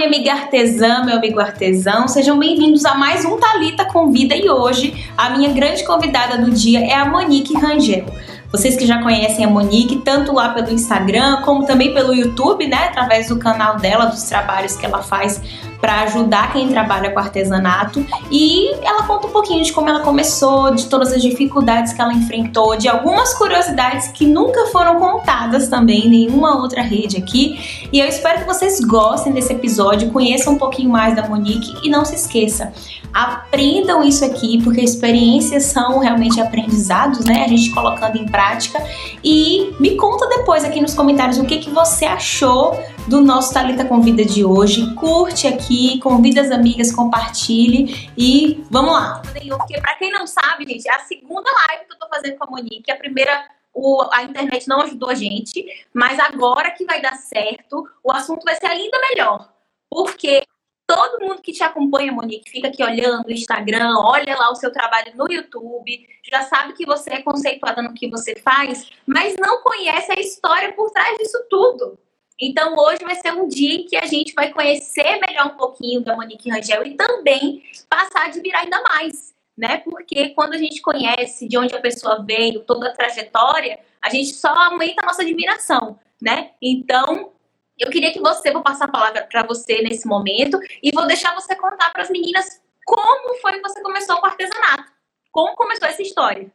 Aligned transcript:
minha 0.00 0.08
amiga 0.08 0.32
artesã, 0.32 1.04
meu 1.04 1.18
amigo 1.18 1.38
artesão, 1.38 2.08
sejam 2.08 2.38
bem-vindos 2.38 2.86
a 2.86 2.94
mais 2.94 3.22
um 3.26 3.36
Talita 3.36 3.84
Convida 3.84 4.34
e 4.34 4.48
hoje 4.48 5.06
a 5.14 5.28
minha 5.28 5.52
grande 5.52 5.84
convidada 5.84 6.38
do 6.38 6.50
dia 6.50 6.80
é 6.80 6.94
a 6.94 7.04
Monique 7.04 7.52
Rangel. 7.52 8.06
Vocês 8.50 8.76
que 8.76 8.86
já 8.86 9.02
conhecem 9.02 9.44
a 9.44 9.48
Monique, 9.48 9.96
tanto 9.96 10.32
lá 10.32 10.54
pelo 10.54 10.72
Instagram 10.72 11.42
como 11.42 11.66
também 11.66 11.92
pelo 11.92 12.14
YouTube, 12.14 12.66
né, 12.66 12.86
através 12.88 13.28
do 13.28 13.38
canal 13.38 13.76
dela, 13.76 14.06
dos 14.06 14.22
trabalhos 14.22 14.74
que 14.74 14.86
ela 14.86 15.02
faz 15.02 15.42
para 15.80 16.02
ajudar 16.02 16.52
quem 16.52 16.68
trabalha 16.68 17.10
com 17.10 17.18
artesanato 17.18 18.04
e 18.30 18.72
ela 18.84 19.04
conta 19.04 19.26
um 19.26 19.30
pouquinho 19.30 19.64
de 19.64 19.72
como 19.72 19.88
ela 19.88 20.00
começou, 20.00 20.74
de 20.74 20.86
todas 20.86 21.12
as 21.12 21.22
dificuldades 21.22 21.92
que 21.92 22.00
ela 22.00 22.12
enfrentou, 22.12 22.76
de 22.76 22.88
algumas 22.88 23.34
curiosidades 23.34 24.08
que 24.08 24.26
nunca 24.26 24.66
foram 24.66 24.98
contadas 24.98 25.68
também 25.68 26.06
em 26.06 26.10
nenhuma 26.10 26.60
outra 26.60 26.82
rede 26.82 27.16
aqui. 27.16 27.88
E 27.92 27.98
eu 27.98 28.06
espero 28.06 28.40
que 28.40 28.46
vocês 28.46 28.80
gostem 28.80 29.32
desse 29.32 29.52
episódio, 29.52 30.10
conheçam 30.10 30.54
um 30.54 30.58
pouquinho 30.58 30.90
mais 30.90 31.16
da 31.16 31.26
Monique 31.26 31.74
e 31.82 31.88
não 31.88 32.04
se 32.04 32.14
esqueça, 32.14 32.72
aprendam 33.12 34.02
isso 34.02 34.24
aqui, 34.24 34.62
porque 34.62 34.80
experiências 34.80 35.64
são 35.64 35.98
realmente 35.98 36.40
aprendizados, 36.40 37.24
né? 37.24 37.44
A 37.44 37.48
gente 37.48 37.70
colocando 37.70 38.16
em 38.16 38.26
prática. 38.26 38.82
E 39.24 39.72
me 39.80 39.96
conta 39.96 40.28
depois 40.28 40.64
aqui 40.64 40.80
nos 40.80 40.94
comentários 40.94 41.38
o 41.38 41.44
que, 41.44 41.58
que 41.58 41.70
você 41.70 42.04
achou 42.04 42.78
do 43.10 43.20
nosso 43.20 43.52
Talita 43.52 43.84
Convida 43.84 44.24
de 44.24 44.44
hoje. 44.44 44.94
Curte 44.94 45.48
aqui, 45.48 45.98
convida 45.98 46.40
as 46.42 46.52
amigas, 46.52 46.94
compartilhe 46.94 48.08
e 48.16 48.64
vamos 48.70 48.92
lá. 48.92 49.20
Porque 49.20 49.80
para 49.80 49.96
quem 49.96 50.12
não 50.12 50.28
sabe, 50.28 50.64
gente, 50.64 50.88
é 50.88 50.94
a 50.94 51.00
segunda 51.00 51.50
live 51.50 51.86
que 51.86 51.92
eu 51.92 51.98
tô 51.98 52.08
fazendo 52.08 52.38
com 52.38 52.44
a 52.44 52.50
Monique. 52.50 52.88
A 52.88 52.96
primeira 52.96 53.48
o, 53.74 54.00
a 54.12 54.22
internet 54.22 54.68
não 54.68 54.80
ajudou 54.82 55.10
a 55.10 55.14
gente, 55.14 55.66
mas 55.92 56.20
agora 56.20 56.70
que 56.70 56.84
vai 56.84 57.02
dar 57.02 57.16
certo, 57.16 57.84
o 58.04 58.12
assunto 58.12 58.44
vai 58.44 58.54
ser 58.54 58.66
ainda 58.66 58.96
melhor. 59.08 59.52
Porque 59.90 60.44
todo 60.86 61.20
mundo 61.20 61.42
que 61.42 61.52
te 61.52 61.64
acompanha, 61.64 62.12
Monique, 62.12 62.48
fica 62.48 62.68
aqui 62.68 62.84
olhando 62.84 63.26
o 63.26 63.32
Instagram, 63.32 63.92
olha 63.98 64.36
lá 64.36 64.52
o 64.52 64.56
seu 64.56 64.70
trabalho 64.72 65.16
no 65.16 65.26
YouTube, 65.28 66.06
já 66.30 66.42
sabe 66.42 66.74
que 66.74 66.86
você 66.86 67.14
é 67.14 67.22
conceituada 67.22 67.82
no 67.82 67.92
que 67.92 68.08
você 68.08 68.36
faz, 68.36 68.88
mas 69.04 69.34
não 69.36 69.62
conhece 69.62 70.12
a 70.12 70.20
história 70.20 70.72
por 70.74 70.92
trás 70.92 71.18
disso 71.18 71.44
tudo. 71.50 71.98
Então, 72.40 72.74
hoje 72.74 73.04
vai 73.04 73.14
ser 73.16 73.34
um 73.34 73.46
dia 73.46 73.74
em 73.74 73.84
que 73.84 73.96
a 73.96 74.06
gente 74.06 74.32
vai 74.32 74.50
conhecer 74.50 75.20
melhor 75.20 75.46
um 75.46 75.56
pouquinho 75.56 76.00
da 76.00 76.16
Monique 76.16 76.48
Rangel 76.48 76.86
e 76.86 76.96
também 76.96 77.62
passar 77.88 78.22
a 78.22 78.26
admirar 78.26 78.62
ainda 78.62 78.80
mais, 78.82 79.34
né? 79.56 79.78
Porque 79.78 80.30
quando 80.30 80.54
a 80.54 80.58
gente 80.58 80.80
conhece 80.80 81.46
de 81.46 81.58
onde 81.58 81.74
a 81.74 81.80
pessoa 81.80 82.24
veio, 82.24 82.64
toda 82.64 82.88
a 82.88 82.94
trajetória, 82.94 83.78
a 84.00 84.08
gente 84.08 84.32
só 84.32 84.48
aumenta 84.48 85.02
a 85.02 85.06
nossa 85.06 85.20
admiração, 85.20 85.98
né? 86.20 86.52
Então, 86.62 87.30
eu 87.78 87.90
queria 87.90 88.12
que 88.12 88.20
você, 88.20 88.50
vou 88.50 88.62
passar 88.62 88.86
a 88.86 88.90
palavra 88.90 89.26
para 89.30 89.42
você 89.42 89.82
nesse 89.82 90.08
momento 90.08 90.58
e 90.82 90.90
vou 90.92 91.06
deixar 91.06 91.34
você 91.34 91.54
contar 91.54 91.90
para 91.90 92.02
as 92.02 92.10
meninas 92.10 92.62
como 92.86 93.38
foi 93.40 93.52
que 93.52 93.60
você 93.60 93.82
começou 93.82 94.16
com 94.16 94.26
o 94.26 94.30
artesanato. 94.30 94.90
Como 95.30 95.54
começou 95.54 95.86
essa 95.86 96.02
história? 96.02 96.50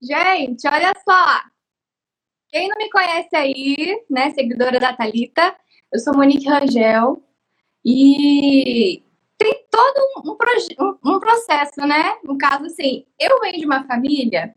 Gente, 0.00 0.66
olha 0.66 0.92
só. 1.06 1.40
Quem 2.50 2.68
não 2.68 2.76
me 2.78 2.90
conhece 2.90 3.36
aí, 3.36 4.02
né, 4.08 4.30
seguidora 4.30 4.80
da 4.80 4.94
Talita, 4.94 5.54
eu 5.92 6.00
sou 6.00 6.16
Monique 6.16 6.48
Rangel 6.48 7.22
e 7.84 9.02
tem 9.36 9.66
todo 9.70 10.00
um, 10.16 10.30
um, 10.30 11.14
um, 11.14 11.18
processo, 11.18 11.80
né? 11.86 12.16
No 12.24 12.36
caso, 12.38 12.64
assim, 12.66 13.04
eu 13.18 13.40
venho 13.40 13.58
de 13.58 13.66
uma 13.66 13.84
família 13.84 14.54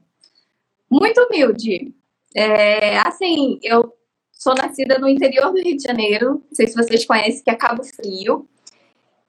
muito 0.90 1.22
humilde. 1.22 1.94
É, 2.36 2.98
assim, 3.00 3.60
eu 3.62 3.94
sou 4.32 4.56
nascida 4.56 4.98
no 4.98 5.08
interior 5.08 5.52
do 5.52 5.62
Rio 5.62 5.78
de 5.78 5.84
Janeiro, 5.84 6.44
não 6.50 6.54
sei 6.54 6.68
se 6.68 6.76
vocês 6.76 7.06
conhecem, 7.06 7.44
que 7.44 7.50
é 7.50 7.56
Cabo 7.56 7.84
Frio. 7.84 8.48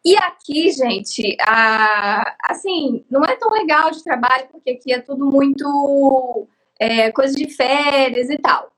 E 0.04 0.16
aqui, 0.16 0.70
gente, 0.72 1.36
a, 1.40 2.34
assim, 2.44 3.04
não 3.10 3.22
é 3.24 3.36
tão 3.36 3.50
legal 3.50 3.90
de 3.90 4.02
trabalho, 4.02 4.48
porque 4.50 4.70
aqui 4.70 4.92
é 4.92 5.00
tudo 5.00 5.26
muito 5.26 6.48
é, 6.82 7.12
coisa 7.12 7.32
de 7.36 7.48
férias 7.48 8.28
e 8.28 8.36
tal. 8.38 8.72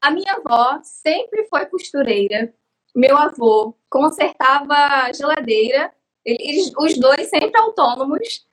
A 0.00 0.10
minha 0.10 0.32
avó 0.32 0.80
sempre 0.82 1.44
foi 1.44 1.66
costureira. 1.66 2.54
Meu 2.96 3.14
avô 3.14 3.76
consertava 3.90 5.12
geladeira. 5.12 5.92
Eles, 6.24 6.72
os 6.78 6.98
dois 6.98 7.28
sempre 7.28 7.60
autônomos. 7.60 8.46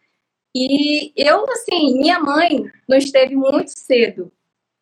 E 0.54 1.14
eu, 1.16 1.46
assim, 1.50 1.98
minha 1.98 2.20
mãe 2.20 2.70
não 2.90 2.98
esteve 2.98 3.36
muito 3.36 3.70
cedo. 3.70 4.30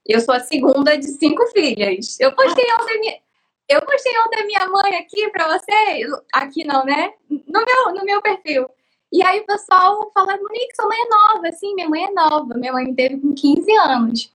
Eu 0.03 0.19
sou 0.19 0.33
a 0.33 0.39
segunda 0.39 0.97
de 0.97 1.05
cinco 1.05 1.45
filhas. 1.47 2.19
Eu 2.19 2.35
postei 2.35 2.65
ontem 2.79 2.99
minha, 2.99 3.19
eu 3.69 3.81
postei 3.85 4.13
ontem 4.25 4.47
minha 4.47 4.67
mãe 4.67 4.95
aqui 4.95 5.29
para 5.29 5.47
você. 5.47 6.07
Aqui 6.33 6.63
não, 6.65 6.83
né? 6.85 7.13
No 7.29 7.63
meu, 7.63 7.93
no 7.95 8.03
meu 8.03 8.21
perfil. 8.21 8.67
E 9.13 9.21
aí 9.23 9.41
o 9.41 9.45
pessoal 9.45 10.11
fala, 10.11 10.35
Monique, 10.37 10.75
sua 10.75 10.87
mãe 10.87 10.97
é 10.99 11.07
nova. 11.07 11.51
Sim, 11.51 11.75
minha 11.75 11.87
mãe 11.87 12.05
é 12.05 12.11
nova. 12.11 12.55
Minha 12.55 12.73
mãe 12.73 12.85
me 12.85 12.95
teve 12.95 13.21
com 13.21 13.33
15 13.35 13.71
anos. 13.77 14.33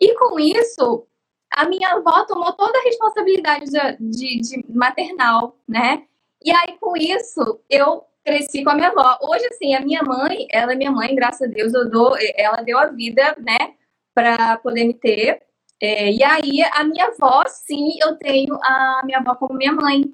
E 0.00 0.14
com 0.14 0.38
isso, 0.38 1.04
a 1.52 1.68
minha 1.68 1.90
avó 1.90 2.24
tomou 2.24 2.52
toda 2.52 2.78
a 2.78 2.82
responsabilidade 2.82 3.66
de, 3.66 3.96
de, 3.98 4.40
de 4.40 4.64
maternal, 4.72 5.56
né? 5.68 6.04
E 6.44 6.52
aí, 6.52 6.78
com 6.80 6.96
isso, 6.96 7.60
eu 7.68 8.04
cresci 8.24 8.62
com 8.62 8.70
a 8.70 8.74
minha 8.76 8.88
avó. 8.88 9.18
Hoje, 9.20 9.46
assim, 9.46 9.74
a 9.74 9.80
minha 9.80 10.02
mãe, 10.02 10.46
ela 10.50 10.72
é 10.72 10.76
minha 10.76 10.92
mãe, 10.92 11.14
graças 11.14 11.42
a 11.42 11.52
Deus, 11.52 11.74
eu 11.74 11.90
dou, 11.90 12.16
ela 12.36 12.62
deu 12.62 12.78
a 12.78 12.86
vida, 12.86 13.36
né, 13.38 13.74
para 14.14 14.56
poder 14.58 14.84
me 14.84 14.94
ter. 14.94 15.42
É, 15.82 16.12
e 16.12 16.22
aí, 16.22 16.62
a 16.72 16.84
minha 16.84 17.06
avó, 17.06 17.44
sim, 17.48 17.98
eu 18.00 18.16
tenho 18.16 18.54
a 18.62 19.02
minha 19.04 19.18
avó 19.18 19.34
como 19.34 19.54
minha 19.58 19.72
mãe. 19.72 20.04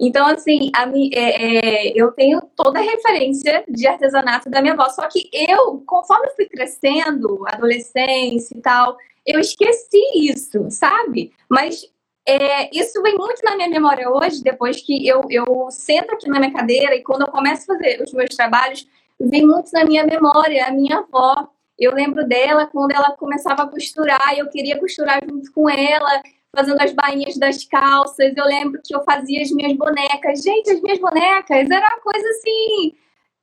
Então, 0.00 0.26
assim, 0.26 0.70
a, 0.74 0.88
é, 1.12 1.88
é, 1.88 1.92
eu 1.94 2.10
tenho 2.12 2.40
toda 2.56 2.78
a 2.78 2.82
referência 2.82 3.62
de 3.68 3.86
artesanato 3.86 4.48
da 4.48 4.62
minha 4.62 4.72
avó. 4.72 4.88
Só 4.88 5.06
que 5.06 5.28
eu, 5.30 5.82
conforme 5.86 6.30
fui 6.30 6.46
crescendo, 6.46 7.44
adolescência 7.46 8.56
e 8.56 8.62
tal, 8.62 8.96
eu 9.26 9.38
esqueci 9.38 10.00
isso, 10.14 10.70
sabe? 10.70 11.32
Mas 11.50 11.84
é, 12.26 12.74
isso 12.74 13.02
vem 13.02 13.14
muito 13.14 13.42
na 13.44 13.56
minha 13.56 13.68
memória 13.68 14.08
hoje, 14.10 14.42
depois 14.42 14.80
que 14.80 15.06
eu, 15.06 15.20
eu 15.28 15.68
sento 15.70 16.12
aqui 16.12 16.28
na 16.30 16.38
minha 16.38 16.52
cadeira 16.52 16.94
e 16.94 17.02
quando 17.02 17.22
eu 17.22 17.28
começo 17.28 17.70
a 17.70 17.76
fazer 17.76 18.02
os 18.02 18.12
meus 18.14 18.34
trabalhos, 18.34 18.88
vem 19.20 19.46
muito 19.46 19.70
na 19.72 19.84
minha 19.84 20.04
memória 20.04 20.64
a 20.66 20.72
minha 20.72 20.98
avó. 20.98 21.46
Eu 21.78 21.94
lembro 21.94 22.26
dela 22.26 22.66
quando 22.66 22.92
ela 22.92 23.16
começava 23.16 23.64
a 23.64 23.66
costurar, 23.66 24.34
eu 24.36 24.48
queria 24.48 24.78
costurar 24.78 25.20
junto 25.28 25.52
com 25.52 25.68
ela 25.68 26.22
fazendo 26.54 26.80
as 26.80 26.92
bainhas 26.92 27.36
das 27.36 27.64
calças. 27.64 28.32
Eu 28.36 28.44
lembro 28.44 28.80
que 28.84 28.94
eu 28.94 29.02
fazia 29.02 29.42
as 29.42 29.50
minhas 29.50 29.76
bonecas. 29.76 30.42
Gente, 30.42 30.70
as 30.70 30.80
minhas 30.80 30.98
bonecas 30.98 31.70
era 31.70 31.88
uma 31.88 32.00
coisa 32.00 32.28
assim. 32.30 32.94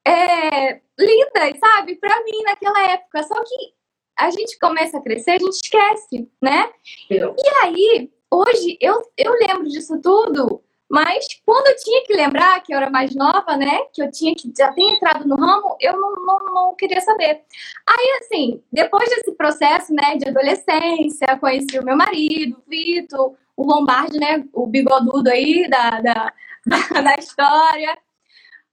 É, 0.06 0.82
lindas, 0.98 1.60
sabe? 1.60 1.96
Para 1.96 2.24
mim 2.24 2.44
naquela 2.44 2.92
época. 2.92 3.24
Só 3.24 3.44
que 3.44 3.74
a 4.18 4.32
gente 4.32 4.58
começa 4.60 4.98
a 4.98 5.02
crescer, 5.02 5.32
a 5.32 5.40
gente 5.40 5.54
esquece, 5.54 6.30
né? 6.42 6.70
Eu. 7.10 7.36
E 7.38 7.66
aí, 7.66 8.12
hoje, 8.32 8.78
eu, 8.82 9.02
eu 9.18 9.34
lembro 9.34 9.68
disso 9.68 10.00
tudo, 10.02 10.64
mas 10.90 11.28
quando 11.46 11.68
eu 11.68 11.76
tinha 11.76 12.04
que 12.06 12.14
lembrar 12.14 12.62
que 12.62 12.74
eu 12.74 12.78
era 12.78 12.90
mais 12.90 13.14
nova, 13.14 13.58
né? 13.58 13.80
Que 13.94 14.02
eu 14.02 14.10
tinha 14.12 14.34
que 14.34 14.52
já 14.58 14.72
ter 14.72 14.82
entrado 14.82 15.28
no 15.28 15.36
ramo, 15.36 15.76
eu 15.82 16.00
não, 16.00 16.14
não, 16.14 16.54
não 16.54 16.76
queria 16.76 17.02
saber. 17.02 17.42
Aí, 17.86 18.20
assim, 18.22 18.64
depois 18.72 19.10
desse 19.10 19.34
processo, 19.34 19.94
né, 19.94 20.16
de 20.16 20.30
adolescência, 20.30 21.38
conheci 21.40 21.78
o 21.78 21.84
meu 21.84 21.98
marido, 21.98 22.58
o 22.58 22.70
Vitor, 22.70 23.36
o 23.56 23.66
Lombardi, 23.66 24.18
né? 24.18 24.46
O 24.54 24.66
bigodudo 24.66 25.30
aí 25.30 25.70
da, 25.70 26.00
da, 26.00 26.34
da 27.02 27.16
história. 27.16 27.98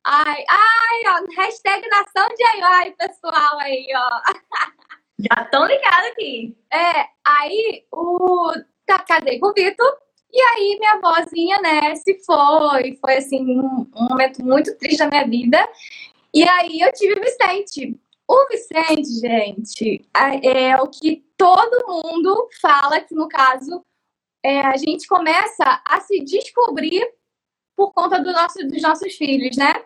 Ai, 0.06 0.44
ai, 0.48 1.02
ó, 1.08 1.41
hashtag 1.41 1.88
nação 1.88 2.28
de 2.36 2.44
ai, 2.44 2.60
ai, 2.62 2.91
pessoal 2.92 3.58
aí, 3.58 3.86
ó. 3.96 4.32
Já 5.19 5.42
estão 5.42 5.67
ligados 5.67 6.10
aqui. 6.10 6.56
É, 6.72 7.06
aí 7.25 7.84
o 7.90 8.52
tá, 8.87 8.99
casei 9.00 9.38
com 9.38 9.49
o 9.49 9.55
Vitor. 9.55 10.04
E 10.34 10.40
aí 10.40 10.78
minha 10.81 10.94
avózinha, 10.94 11.60
né, 11.60 11.94
se 11.94 12.19
foi. 12.25 12.98
Foi 13.00 13.16
assim, 13.19 13.56
um, 13.56 13.86
um 13.94 14.08
momento 14.10 14.44
muito 14.44 14.76
triste 14.76 14.98
da 14.98 15.06
minha 15.08 15.25
vida. 15.25 15.69
E 16.34 16.42
aí 16.42 16.81
eu 16.81 16.92
tive 16.92 17.14
o 17.14 17.22
Vicente. 17.22 17.96
O 18.26 18.48
Vicente, 18.48 19.20
gente, 19.20 20.04
é 20.42 20.76
o 20.82 20.88
que 20.88 21.25
todo 21.36 21.86
mundo 21.86 22.48
fala 22.60 23.00
que, 23.00 23.14
no 23.14 23.28
caso, 23.28 23.84
é, 24.42 24.60
a 24.60 24.76
gente 24.76 25.06
começa 25.06 25.82
a 25.86 26.00
se 26.00 26.19
descobrir 26.25 27.06
por 27.76 27.92
conta 27.92 28.19
do 28.20 28.32
nosso, 28.32 28.58
dos 28.66 28.82
nossos 28.82 29.14
filhos, 29.14 29.56
né? 29.56 29.84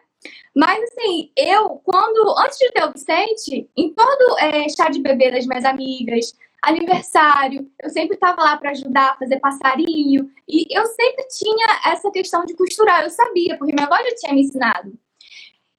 Mas 0.54 0.82
assim, 0.82 1.30
eu, 1.36 1.80
quando, 1.84 2.34
antes 2.38 2.58
de 2.58 2.70
ter 2.70 2.84
o 2.84 2.92
Vicente, 2.92 3.68
em 3.76 3.92
todo 3.92 4.38
é, 4.38 4.68
chá 4.68 4.88
de 4.88 5.00
bebê 5.00 5.30
das 5.30 5.46
minhas 5.46 5.64
amigas, 5.64 6.32
aniversário, 6.62 7.70
eu 7.82 7.90
sempre 7.90 8.14
estava 8.14 8.42
lá 8.42 8.56
para 8.56 8.70
ajudar 8.70 9.12
a 9.12 9.16
fazer 9.16 9.38
passarinho. 9.40 10.30
E 10.48 10.66
eu 10.70 10.84
sempre 10.86 11.26
tinha 11.28 11.66
essa 11.86 12.10
questão 12.10 12.44
de 12.44 12.54
costurar, 12.54 13.04
eu 13.04 13.10
sabia, 13.10 13.56
porque 13.56 13.72
minha 13.72 13.86
avó 13.86 13.96
já 13.96 14.14
tinha 14.16 14.34
me 14.34 14.42
ensinado. 14.42 14.92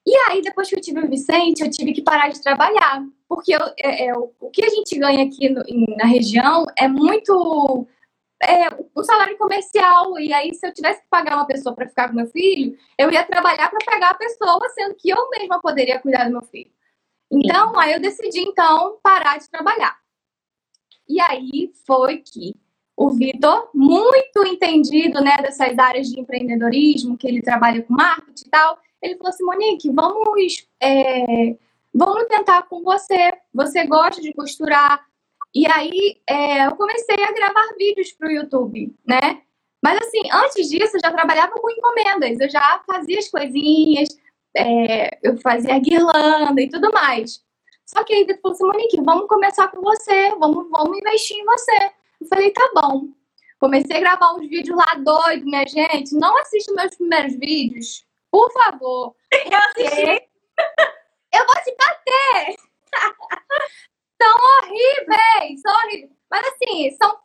E 0.06 0.16
aí, 0.28 0.42
depois 0.42 0.70
que 0.70 0.76
eu 0.76 0.82
tive 0.82 1.00
o 1.02 1.10
Vicente, 1.10 1.62
eu 1.62 1.70
tive 1.70 1.94
que 1.94 2.02
parar 2.02 2.30
de 2.30 2.42
trabalhar. 2.42 3.04
Porque 3.28 3.54
eu, 3.54 3.62
é, 3.78 4.08
é, 4.08 4.14
o 4.18 4.50
que 4.50 4.64
a 4.64 4.70
gente 4.70 4.98
ganha 4.98 5.24
aqui 5.24 5.50
no, 5.50 5.62
na 5.98 6.06
região 6.06 6.66
é 6.78 6.88
muito 6.88 7.88
é, 8.42 8.70
o 8.96 9.04
salário 9.04 9.38
comercial. 9.38 10.18
E 10.20 10.34
aí, 10.34 10.54
se 10.56 10.66
eu 10.66 10.74
tivesse 10.74 11.02
que 11.02 11.10
pagar 11.10 11.36
uma 11.36 11.46
pessoa 11.46 11.76
para 11.76 11.88
ficar 11.88 12.10
com 12.10 12.16
meu 12.16 12.28
filho, 12.28 12.76
eu 12.98 13.12
ia 13.12 13.24
trabalhar 13.24 13.70
para 13.70 13.86
pagar 13.86 14.12
a 14.12 14.18
pessoa, 14.18 14.68
sendo 14.70 14.96
que 14.96 15.10
eu 15.10 15.30
mesma 15.30 15.60
poderia 15.60 16.00
cuidar 16.00 16.26
do 16.26 16.32
meu 16.32 16.42
filho. 16.42 16.72
Então, 17.32 17.74
Sim. 17.74 17.78
aí 17.78 17.94
eu 17.94 18.00
decidi, 18.00 18.40
então, 18.40 18.98
parar 19.04 19.38
de 19.38 19.48
trabalhar. 19.50 19.96
E 21.10 21.20
aí 21.20 21.72
foi 21.88 22.18
que 22.18 22.56
o 22.96 23.10
Vitor, 23.10 23.70
muito 23.74 24.46
entendido 24.46 25.22
né, 25.22 25.38
dessas 25.42 25.78
áreas 25.80 26.08
de 26.08 26.20
empreendedorismo, 26.20 27.18
que 27.18 27.28
ele 27.28 27.42
trabalha 27.42 27.82
com 27.82 27.94
marketing 27.94 28.46
e 28.46 28.50
tal, 28.50 28.78
ele 29.02 29.16
falou 29.16 29.30
assim, 29.30 29.46
Monique, 29.46 29.90
vamos, 29.90 30.68
é, 30.82 31.56
vamos 31.94 32.26
tentar 32.26 32.64
com 32.64 32.84
você. 32.84 33.34
Você 33.54 33.86
gosta 33.86 34.22
de 34.22 34.34
costurar, 34.34 35.02
e 35.54 35.66
aí 35.66 36.18
é, 36.30 36.68
eu 36.68 36.76
comecei 36.76 37.16
a 37.24 37.32
gravar 37.32 37.74
vídeos 37.78 38.12
para 38.12 38.28
o 38.28 38.32
YouTube, 38.32 38.94
né? 39.08 39.42
Mas 39.82 39.98
assim, 40.02 40.22
antes 40.32 40.70
disso 40.70 40.98
eu 40.98 41.02
já 41.02 41.12
trabalhava 41.12 41.54
com 41.54 41.72
encomendas, 41.72 42.40
eu 42.40 42.50
já 42.50 42.84
fazia 42.86 43.18
as 43.18 43.30
coisinhas, 43.30 44.10
é, 44.56 45.18
eu 45.24 45.38
fazia 45.38 45.80
guirlanda 45.80 46.62
e 46.62 46.70
tudo 46.70 46.92
mais. 46.92 47.42
Só 47.92 48.04
que 48.04 48.14
aí 48.14 48.22
ele 48.22 48.38
falou 48.38 48.54
assim, 48.54 48.66
Monique, 48.66 49.02
vamos 49.02 49.28
começar 49.28 49.68
com 49.70 49.82
você, 49.82 50.30
vamos, 50.36 50.70
vamos 50.70 50.96
investir 50.96 51.38
em 51.38 51.46
você. 51.46 51.92
Eu 52.22 52.28
falei, 52.28 52.52
tá 52.52 52.70
bom. 52.76 53.08
Comecei 53.60 53.98
a 53.98 54.00
gravar 54.00 54.36
uns 54.36 54.48
vídeos 54.48 54.78
lá 54.78 54.94
doido, 54.94 55.46
minha 55.46 55.66
gente. 55.66 56.14
Não 56.14 56.38
assista 56.38 56.72
meus 56.74 56.96
primeiros 56.96 57.36
vídeos, 57.36 58.06
por 58.30 58.52
favor. 58.52 59.16
Eu 59.32 59.58
assisti. 59.58 60.30
Eu 61.34 61.46
vou 61.46 61.56
te 61.64 61.76
bater! 61.78 62.56
são 64.22 64.36
horríveis, 64.60 65.62
são 65.62 65.74
horríveis. 65.84 66.12
Mas 66.30 66.48
assim, 66.48 66.92
são, 66.92 67.20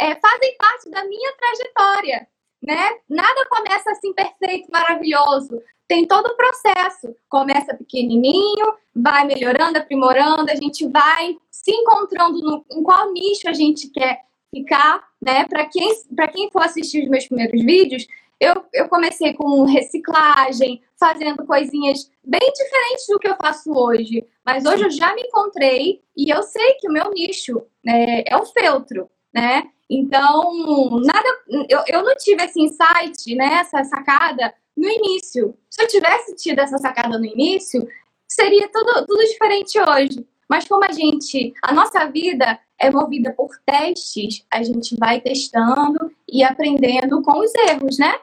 é, 0.00 0.14
fazem 0.16 0.56
parte 0.56 0.90
da 0.90 1.04
minha 1.04 1.32
trajetória, 1.32 2.28
né? 2.64 2.90
Nada 3.08 3.46
começa 3.50 3.90
assim 3.90 4.12
perfeito, 4.14 4.70
maravilhoso. 4.72 5.60
Tem 5.86 6.06
todo 6.06 6.26
o 6.26 6.36
processo. 6.36 7.14
Começa 7.28 7.74
pequenininho, 7.74 8.74
vai 8.94 9.24
melhorando, 9.26 9.78
aprimorando, 9.78 10.50
a 10.50 10.54
gente 10.54 10.88
vai 10.88 11.36
se 11.50 11.70
encontrando 11.70 12.40
no, 12.40 12.64
em 12.72 12.82
qual 12.82 13.12
nicho 13.12 13.48
a 13.48 13.52
gente 13.52 13.90
quer 13.90 14.22
ficar, 14.50 15.04
né? 15.20 15.44
Para 15.46 15.66
quem, 15.66 15.92
quem 16.32 16.50
for 16.50 16.62
assistir 16.62 17.04
os 17.04 17.10
meus 17.10 17.26
primeiros 17.26 17.62
vídeos, 17.62 18.06
eu, 18.40 18.64
eu 18.72 18.88
comecei 18.88 19.34
com 19.34 19.64
reciclagem, 19.64 20.82
fazendo 20.98 21.44
coisinhas 21.44 22.10
bem 22.24 22.40
diferentes 22.40 23.06
do 23.08 23.18
que 23.18 23.28
eu 23.28 23.36
faço 23.36 23.70
hoje. 23.72 24.24
Mas 24.44 24.64
hoje 24.64 24.84
eu 24.84 24.90
já 24.90 25.14
me 25.14 25.22
encontrei 25.22 26.02
e 26.16 26.30
eu 26.30 26.42
sei 26.42 26.74
que 26.74 26.88
o 26.88 26.92
meu 26.92 27.10
nicho 27.10 27.62
é, 27.86 28.32
é 28.32 28.36
o 28.36 28.46
feltro, 28.46 29.10
né? 29.32 29.64
Então, 29.94 31.00
nada, 31.04 31.28
eu, 31.68 31.82
eu 31.86 32.02
não 32.02 32.14
tive 32.16 32.42
esse 32.42 32.60
insight, 32.60 33.34
né, 33.34 33.60
essa 33.60 33.84
sacada 33.84 34.54
no 34.76 34.88
início. 34.88 35.56
Se 35.70 35.82
eu 35.82 35.88
tivesse 35.88 36.34
tido 36.36 36.58
essa 36.58 36.78
sacada 36.78 37.18
no 37.18 37.24
início, 37.24 37.86
seria 38.26 38.68
tudo, 38.68 39.06
tudo 39.06 39.24
diferente 39.24 39.78
hoje. 39.80 40.26
Mas 40.48 40.66
como 40.66 40.84
a 40.84 40.92
gente, 40.92 41.54
a 41.62 41.72
nossa 41.72 42.04
vida 42.06 42.58
é 42.78 42.90
movida 42.90 43.32
por 43.32 43.50
testes, 43.64 44.44
a 44.52 44.62
gente 44.62 44.96
vai 44.96 45.20
testando 45.20 46.12
e 46.28 46.42
aprendendo 46.42 47.22
com 47.22 47.38
os 47.38 47.54
erros, 47.54 47.98
né? 47.98 48.18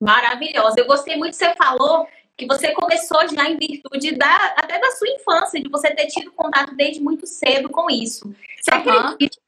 Maravilhosa. 0.00 0.76
Eu 0.78 0.86
gostei 0.86 1.16
muito 1.16 1.32
que 1.36 1.44
você 1.44 1.54
falou 1.54 2.06
que 2.36 2.46
você 2.46 2.72
começou 2.72 3.26
já 3.28 3.48
em 3.48 3.56
virtude 3.56 4.12
da, 4.12 4.54
até 4.56 4.78
da 4.78 4.90
sua 4.92 5.08
infância, 5.08 5.60
de 5.60 5.68
você 5.70 5.90
ter 5.94 6.06
tido 6.06 6.30
contato 6.32 6.74
desde 6.74 7.02
muito 7.02 7.26
cedo 7.26 7.70
com 7.70 7.90
isso. 7.90 8.34
Você 8.60 8.74
uhum. 8.74 8.98
acredita 8.98 9.38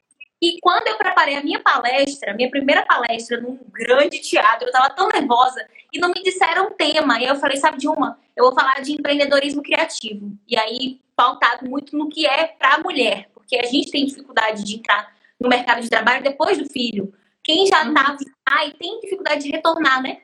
que 0.40 0.58
quando 0.60 0.86
eu 0.86 0.96
preparei 0.96 1.36
a 1.36 1.42
minha 1.42 1.60
palestra, 1.60 2.34
minha 2.34 2.50
primeira 2.50 2.84
palestra 2.86 3.40
num 3.40 3.58
grande 3.72 4.20
teatro, 4.20 4.64
eu 4.64 4.70
estava 4.70 4.90
tão 4.90 5.08
nervosa 5.08 5.66
e 5.92 5.98
não 5.98 6.10
me 6.10 6.22
disseram 6.22 6.72
tema. 6.74 7.20
E 7.20 7.26
eu 7.26 7.36
falei, 7.36 7.56
sabe 7.56 7.78
de 7.78 7.88
uma? 7.88 8.18
Eu 8.36 8.44
vou 8.44 8.54
falar 8.54 8.80
de 8.80 8.92
empreendedorismo 8.92 9.62
criativo. 9.62 10.32
E 10.46 10.56
aí, 10.56 11.00
pautado 11.16 11.68
muito 11.68 11.96
no 11.96 12.08
que 12.08 12.26
é 12.26 12.46
para 12.46 12.74
a 12.74 12.78
mulher, 12.78 13.28
porque 13.34 13.56
a 13.56 13.66
gente 13.66 13.90
tem 13.90 14.06
dificuldade 14.06 14.62
de 14.62 14.76
entrar 14.76 15.12
no 15.40 15.48
mercado 15.48 15.80
de 15.80 15.90
trabalho 15.90 16.22
depois 16.22 16.56
do 16.56 16.66
filho. 16.66 17.12
Quem 17.42 17.66
já 17.66 17.82
está 17.82 18.12
uhum. 18.12 18.68
e 18.68 18.74
tem 18.74 19.00
dificuldade 19.00 19.42
de 19.42 19.50
retornar, 19.50 20.02
né? 20.02 20.18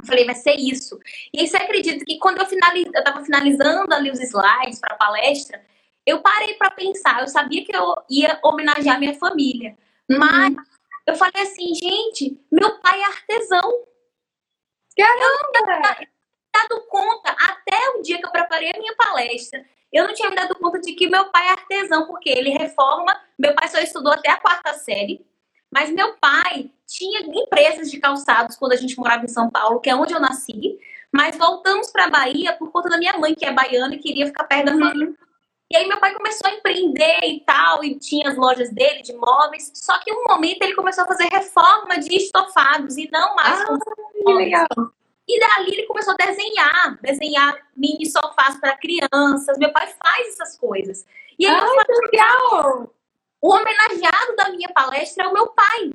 Eu 0.00 0.06
falei, 0.06 0.24
vai 0.24 0.34
ser 0.34 0.54
isso. 0.54 0.98
E 1.32 1.40
aí 1.40 1.46
você 1.46 1.56
acredita 1.56 2.04
que 2.04 2.18
quando 2.18 2.38
eu 2.38 2.46
finaliz... 2.46 2.86
eu 2.86 2.98
estava 2.98 3.22
finalizando 3.24 3.94
ali 3.94 4.10
os 4.10 4.20
slides 4.20 4.80
para 4.80 4.94
a 4.94 4.98
palestra, 4.98 5.62
eu 6.06 6.20
parei 6.20 6.54
para 6.54 6.70
pensar, 6.70 7.20
eu 7.20 7.28
sabia 7.28 7.64
que 7.64 7.74
eu 7.74 7.94
ia 8.10 8.38
homenagear 8.42 8.98
minha 8.98 9.14
família, 9.14 9.76
uhum. 10.10 10.18
mas 10.18 10.54
eu 11.06 11.14
falei 11.14 11.42
assim, 11.42 11.74
gente, 11.74 12.40
meu 12.50 12.78
pai 12.78 13.00
é 13.00 13.04
artesão. 13.04 13.70
Caramba! 14.96 15.20
Eu 15.58 15.66
não 15.66 16.12
dado 16.52 16.86
conta, 16.86 17.30
até 17.30 17.78
o 17.96 18.02
dia 18.02 18.18
que 18.18 18.26
eu 18.26 18.30
preparei 18.30 18.70
a 18.70 18.78
minha 18.78 18.94
palestra, 18.94 19.64
eu 19.92 20.06
não 20.06 20.14
tinha 20.14 20.28
me 20.28 20.36
dado 20.36 20.54
conta 20.56 20.80
de 20.80 20.92
que 20.92 21.08
meu 21.08 21.26
pai 21.30 21.48
é 21.48 21.50
artesão, 21.50 22.06
porque 22.06 22.30
ele 22.30 22.50
reforma, 22.50 23.18
meu 23.38 23.54
pai 23.54 23.68
só 23.68 23.78
estudou 23.78 24.12
até 24.12 24.30
a 24.30 24.38
quarta 24.38 24.74
série, 24.74 25.24
mas 25.70 25.90
meu 25.90 26.14
pai 26.18 26.70
tinha 26.86 27.20
empresas 27.20 27.90
de 27.90 27.98
calçados 27.98 28.56
quando 28.56 28.72
a 28.72 28.76
gente 28.76 28.96
morava 28.98 29.24
em 29.24 29.28
São 29.28 29.48
Paulo, 29.50 29.80
que 29.80 29.88
é 29.88 29.94
onde 29.94 30.12
eu 30.12 30.20
nasci. 30.20 30.78
Mas 31.10 31.36
voltamos 31.36 31.90
para 31.90 32.04
a 32.04 32.10
Bahia 32.10 32.54
por 32.54 32.70
conta 32.70 32.90
da 32.90 32.98
minha 32.98 33.16
mãe, 33.18 33.34
que 33.34 33.44
é 33.44 33.52
baiana 33.52 33.94
e 33.94 33.98
queria 33.98 34.26
ficar 34.26 34.44
perto 34.44 34.66
da 34.66 34.72
família. 34.72 35.14
E 35.72 35.76
aí 35.76 35.88
meu 35.88 35.98
pai 35.98 36.12
começou 36.12 36.50
a 36.50 36.54
empreender 36.54 37.20
e 37.24 37.40
tal, 37.40 37.82
e 37.82 37.98
tinha 37.98 38.28
as 38.28 38.36
lojas 38.36 38.70
dele 38.70 39.00
de 39.00 39.14
móveis. 39.14 39.70
Só 39.72 39.98
que 40.00 40.12
um 40.12 40.24
momento 40.28 40.60
ele 40.60 40.74
começou 40.74 41.04
a 41.04 41.06
fazer 41.06 41.24
reforma 41.28 41.98
de 41.98 42.14
estofados 42.14 42.98
e 42.98 43.08
não 43.10 43.34
mais 43.34 43.58
ah, 43.62 43.78
que 44.22 44.32
legal. 44.34 44.66
E 45.26 45.40
dali 45.40 45.72
ele 45.72 45.86
começou 45.86 46.12
a 46.12 46.26
desenhar, 46.26 46.98
desenhar 47.00 47.56
mini 47.74 48.04
sofás 48.04 48.60
para 48.60 48.76
crianças. 48.76 49.56
Meu 49.56 49.72
pai 49.72 49.86
faz 49.86 50.28
essas 50.28 50.58
coisas. 50.58 51.06
E 51.38 51.46
aí 51.46 51.54
Ai, 51.58 51.84
que 51.86 52.16
legal! 52.18 52.94
O 53.40 53.54
homenageado 53.54 54.36
da 54.36 54.50
minha 54.50 54.68
palestra 54.74 55.24
é 55.24 55.28
o 55.28 55.32
meu 55.32 55.46
pai. 55.46 55.90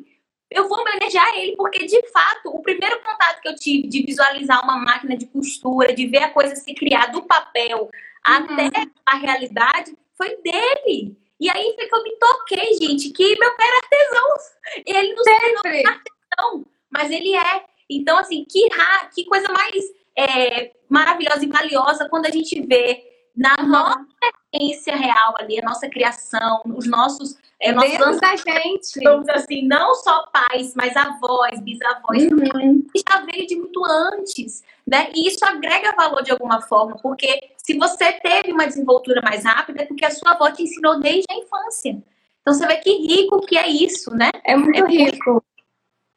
Eu 0.50 0.68
vou 0.68 0.80
homenagear 0.80 1.38
ele, 1.38 1.56
porque 1.56 1.86
de 1.86 2.02
fato, 2.10 2.50
o 2.50 2.64
primeiro 2.64 3.00
contato 3.04 3.42
que 3.42 3.48
eu 3.48 3.56
tive 3.56 3.88
de 3.88 4.02
visualizar 4.02 4.64
uma 4.64 4.78
máquina 4.78 5.16
de 5.16 5.28
costura, 5.28 5.94
de 5.94 6.08
ver 6.08 6.24
a 6.24 6.32
coisa 6.32 6.56
se 6.56 6.74
criar 6.74 7.12
do 7.12 7.22
papel. 7.22 7.92
Até 8.28 8.70
a 9.06 9.16
realidade, 9.16 9.98
foi 10.18 10.36
dele. 10.42 11.18
E 11.40 11.50
aí 11.50 11.74
foi 11.76 11.88
que 11.88 11.96
eu 11.96 12.04
me 12.04 12.16
toquei, 12.18 12.74
gente, 12.81 13.12
que 13.12 13.40
meu 13.40 13.56
pai 13.56 13.68
era 13.68 13.78
artesão. 13.78 14.84
Ele 14.86 15.14
não 15.14 15.24
Sempre. 15.24 15.88
artesão, 15.88 16.66
mas 16.90 17.12
ele 17.12 17.36
é. 17.36 17.64
Então, 17.90 18.18
assim, 18.18 18.46
que, 18.50 18.68
que 19.14 19.26
coisa 19.26 19.48
mais 19.50 19.86
é, 20.18 20.72
maravilhosa 20.90 21.46
e 21.46 21.48
valiosa 21.48 22.10
quando 22.10 22.26
a 22.26 22.31
gente 22.31 22.60
vê 22.62 23.04
na 23.36 23.56
uhum. 23.60 23.68
nossa 23.68 24.06
essência 24.52 24.96
real 24.96 25.36
ali, 25.40 25.60
a 25.60 25.66
nossa 25.66 25.88
criação, 25.88 26.62
os 26.66 26.88
nossos. 26.88 27.38
É, 27.60 27.72
nossos 27.72 28.19
da 28.19 28.36
gente. 28.36 29.00
Vamos 29.04 29.30
assim, 29.30 29.68
não 29.68 29.94
só 29.94 30.26
pais, 30.28 30.74
mas 30.76 30.96
avós, 30.96 31.60
bisavós, 31.62 32.24
uhum. 32.24 32.84
já 33.07 33.22
veio 33.22 33.48
de 33.48 33.56
muito 33.56 33.84
antes, 33.86 34.64
né? 34.86 35.12
E 35.14 35.28
isso 35.28 35.44
agrega 35.46 35.96
valor 35.96 36.24
de 36.24 36.31
alguma 36.31 36.62
forma, 36.62 36.98
porque 37.02 37.52
se 37.68 37.78
você 37.78 38.14
teve 38.14 38.54
uma 38.54 38.66
desenvoltura 38.66 39.21
mais 39.21 39.44
rápida, 39.44 39.83
é 39.83 39.86
porque 39.86 40.06
a 40.06 40.09
sua 40.09 40.31
avó 40.31 40.50
te 40.50 40.64
ensinou 40.64 41.02
desde 41.02 41.26
a 41.30 41.36
infância. 41.36 42.02
Então 42.40 42.54
você 42.54 42.66
vê 42.66 42.78
que 42.78 42.90
rico 42.92 43.45
que 43.45 43.57
é 43.57 43.68
isso, 43.68 44.09
né? 44.16 44.30
É 44.45 44.56
muito 44.56 44.86
é 44.86 44.88
rico. 44.88 45.44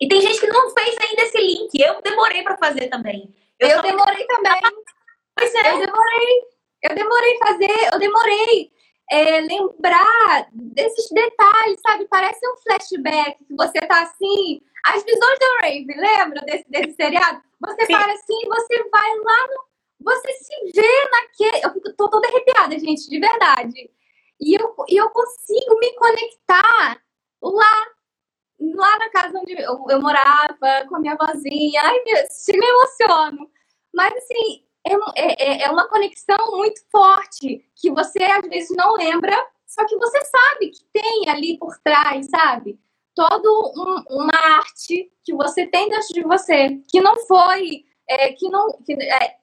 E 0.01 0.07
tem 0.07 0.21
gente 0.21 0.39
que 0.39 0.47
não 0.47 0.71
fez 0.71 0.97
ainda 0.97 1.23
esse 1.23 1.39
link. 1.39 1.71
Eu 1.75 2.01
demorei 2.03 2.45
para 2.45 2.57
fazer 2.57 2.87
também. 2.87 3.35
Eu, 3.59 3.69
eu 3.69 3.83
demorei 3.83 4.25
também. 4.29 4.63
Pois 5.37 5.53
é. 5.53 5.73
Eu 5.73 5.81
demorei. 5.81 6.41
Eu 6.85 6.95
demorei 6.95 7.39
fazer, 7.39 7.91
eu 7.93 7.99
demorei 7.99 8.71
é, 9.11 9.41
lembrar 9.41 10.47
desses 10.53 11.11
detalhes, 11.11 11.81
sabe? 11.85 12.07
Parece 12.09 12.49
um 12.49 12.57
flashback 12.59 13.45
que 13.45 13.57
você 13.57 13.81
tá 13.81 14.03
assim. 14.03 14.61
As 14.87 15.03
visões 15.03 15.39
do 15.41 15.63
Rave, 15.63 15.95
lembra 15.97 16.41
desse, 16.43 16.65
desse 16.71 16.95
seriado? 16.95 17.43
Você 17.61 17.87
Sim. 17.87 17.93
para 17.93 18.13
assim, 18.13 18.49
você 18.49 18.89
vai 18.89 19.17
lá 19.19 19.49
no. 19.49 19.70
Você 20.03 20.33
se 20.33 20.73
vê 20.75 21.11
naquele. 21.11 21.65
Eu 21.65 21.73
fico, 21.73 21.93
tô 21.97 22.09
toda 22.09 22.27
arrepiada, 22.29 22.79
gente, 22.79 23.09
de 23.09 23.19
verdade. 23.19 23.91
E 24.41 24.55
eu, 24.55 24.75
e 24.89 24.97
eu 24.97 25.11
consigo 25.11 25.79
me 25.79 25.93
conectar 25.95 27.03
lá, 27.43 27.87
lá 28.59 28.99
na 28.99 29.11
casa 29.11 29.39
onde 29.39 29.53
eu, 29.53 29.85
eu 29.89 30.01
morava, 30.01 30.87
com 30.89 30.97
a 30.97 31.01
minha 31.01 31.17
vozinha. 31.17 31.83
Ai, 31.83 32.03
meu, 32.05 32.17
me 32.59 32.67
emociono. 32.67 33.51
Mas 33.95 34.15
assim, 34.17 34.65
é, 34.87 34.93
é, 35.17 35.63
é 35.65 35.71
uma 35.71 35.89
conexão 35.89 36.39
muito 36.53 36.81
forte 36.91 37.65
que 37.77 37.91
você 37.91 38.23
às 38.23 38.47
vezes 38.49 38.75
não 38.77 38.95
lembra, 38.95 39.37
só 39.67 39.85
que 39.87 39.97
você 39.97 40.21
sabe 40.25 40.71
que 40.71 40.85
tem 40.93 41.29
ali 41.29 41.59
por 41.59 41.77
trás, 41.79 42.27
sabe? 42.29 42.79
Toda 43.15 43.49
um, 43.51 44.05
uma 44.09 44.37
arte 44.59 45.13
que 45.23 45.35
você 45.35 45.67
tem 45.67 45.89
dentro 45.89 46.09
de 46.09 46.23
você, 46.23 46.81
que 46.89 47.01
não 47.01 47.17
foi, 47.27 47.85
é, 48.09 48.33
que 48.33 48.49
não, 48.49 48.73
que, 48.85 48.95
é, 48.95 49.37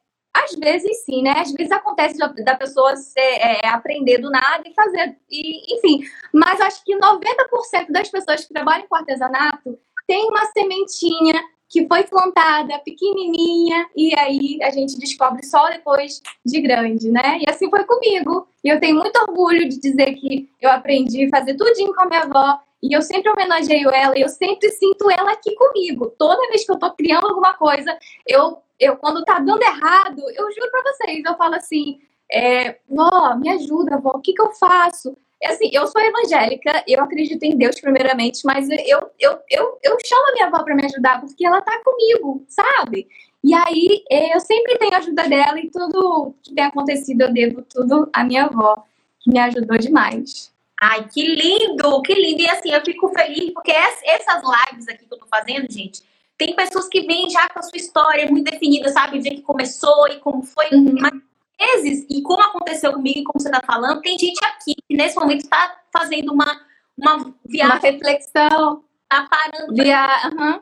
Às 0.44 0.54
vezes 0.54 1.04
sim, 1.04 1.24
né? 1.24 1.34
Às 1.38 1.52
vezes 1.52 1.72
acontece 1.72 2.18
da 2.18 2.56
pessoa 2.56 2.96
ser, 2.96 3.20
é, 3.20 3.68
aprender 3.68 4.20
do 4.20 4.30
nada 4.30 4.64
e 4.66 4.74
fazer, 4.74 5.16
e, 5.30 5.76
enfim. 5.76 6.04
Mas 6.34 6.60
acho 6.62 6.84
que 6.84 6.96
90% 6.96 7.90
das 7.90 8.10
pessoas 8.10 8.46
que 8.46 8.54
trabalham 8.54 8.88
com 8.88 8.96
artesanato 8.96 9.78
tem 10.08 10.30
uma 10.30 10.46
sementinha 10.48 11.44
que 11.70 11.86
foi 11.86 12.04
plantada 12.04 12.80
pequenininha 12.80 13.88
e 13.96 14.18
aí 14.18 14.58
a 14.62 14.70
gente 14.70 14.98
descobre 14.98 15.46
só 15.46 15.70
depois 15.70 16.22
de 16.46 16.62
grande, 16.62 17.12
né? 17.12 17.40
E 17.40 17.50
assim 17.50 17.70
foi 17.70 17.84
comigo. 17.84 18.48
E 18.64 18.70
eu 18.70 18.80
tenho 18.80 18.98
muito 18.98 19.18
orgulho 19.20 19.68
de 19.68 19.80
dizer 19.80 20.14
que 20.14 20.50
eu 20.62 20.72
aprendi 20.72 21.26
a 21.26 21.30
fazer 21.30 21.56
tudinho 21.56 21.94
com 21.94 22.04
a 22.04 22.06
minha 22.06 22.22
avó 22.22 22.60
e 22.82 22.96
eu 22.96 23.02
sempre 23.02 23.32
homenageio 23.32 23.90
ela 23.90 24.18
e 24.18 24.22
eu 24.22 24.30
sempre 24.30 24.70
sinto 24.72 25.10
ela 25.10 25.32
aqui 25.32 25.54
comigo. 25.56 26.14
Toda 26.18 26.48
vez 26.50 26.66
que 26.66 26.72
eu 26.72 26.80
tô 26.80 26.92
criando 26.94 27.28
alguma 27.28 27.54
coisa, 27.54 27.98
eu, 28.26 28.60
eu 28.80 28.98
quando 28.98 29.24
tá 29.24 29.40
dando 29.40 29.62
errado, 29.62 30.22
eu 30.32 30.52
juro 30.52 30.72
pra 30.72 30.84
vocês, 30.84 31.24
eu 31.26 31.36
falo 31.36 31.56
assim, 31.56 32.00
é, 32.32 32.78
vó, 32.88 33.36
me 33.36 33.50
ajuda, 33.50 33.98
vó, 33.98 34.12
o 34.12 34.22
que 34.22 34.34
que 34.34 34.42
eu 34.42 34.52
faço? 34.52 35.18
É 35.42 35.50
assim, 35.50 35.70
eu 35.72 35.86
sou 35.88 36.02
evangélica, 36.02 36.84
eu 36.88 37.04
acredito 37.04 37.44
em 37.44 37.56
Deus 37.56 37.80
primeiramente, 37.80 38.42
mas 38.44 38.68
eu, 38.70 39.10
eu, 39.20 39.40
eu, 39.50 39.80
eu 39.84 39.98
chamo 40.04 40.30
a 40.30 40.34
minha 40.34 40.48
avó 40.48 40.64
para 40.64 40.76
me 40.76 40.86
ajudar, 40.86 41.22
porque 41.22 41.46
ela 41.46 41.62
tá 41.62 41.80
comigo, 41.84 42.44
sabe? 42.48 43.08
E 43.44 43.54
aí 43.54 44.04
é, 44.10 44.36
eu 44.36 44.40
sempre 44.40 44.78
tenho 44.78 44.94
a 44.94 44.98
ajuda 44.98 45.30
dela 45.30 45.60
e 45.60 45.70
tudo 45.70 46.36
que 46.42 46.54
tem 46.54 46.66
acontecido 46.66 47.22
eu 47.22 47.34
devo 47.34 47.62
tudo 47.62 48.10
à 48.12 48.24
minha 48.24 48.46
avó, 48.46 48.84
que 49.20 49.32
me 49.32 49.40
ajudou 49.40 49.78
demais. 49.78 50.52
Ai, 50.82 51.08
que 51.08 51.24
lindo, 51.24 52.02
que 52.02 52.14
lindo. 52.14 52.42
E 52.42 52.50
assim, 52.50 52.72
eu 52.72 52.82
fico 52.84 53.10
feliz 53.10 53.52
porque 53.52 53.72
essas 53.72 54.42
lives 54.44 54.88
aqui 54.88 55.06
que 55.06 55.14
eu 55.14 55.20
tô 55.20 55.26
fazendo, 55.28 55.72
gente, 55.72 56.04
tem 56.38 56.56
pessoas 56.56 56.88
que 56.88 57.02
vêm 57.02 57.30
já 57.30 57.48
com 57.50 57.60
a 57.60 57.64
sua 57.64 57.78
história 57.78 58.28
muito 58.30 58.50
definida, 58.50 58.90
sabe? 58.90 59.18
O 59.18 59.22
dia 59.22 59.36
que 59.36 59.42
começou 59.42 60.08
e 60.08 60.20
como 60.20 60.44
foi. 60.44 60.68
Uhum. 60.72 60.96
Mas 61.00 61.14
vezes, 61.60 62.06
e 62.10 62.22
como 62.22 62.42
aconteceu 62.44 62.94
comigo 62.94 63.20
e 63.20 63.24
como 63.24 63.42
você 63.42 63.50
está 63.50 63.62
falando, 63.66 64.02
tem 64.02 64.18
gente 64.18 64.40
aqui 64.46 64.76
que 64.88 64.96
nesse 64.96 65.16
momento 65.16 65.42
está 65.42 65.82
fazendo 65.92 66.32
uma, 66.32 66.62
uma 66.98 67.34
viagem. 67.46 67.76
Uma 67.76 67.80
reflexão. 67.80 68.84
Está 69.04 69.28
parando. 69.28 69.74
Via... 69.74 70.32
Uhum. 70.32 70.62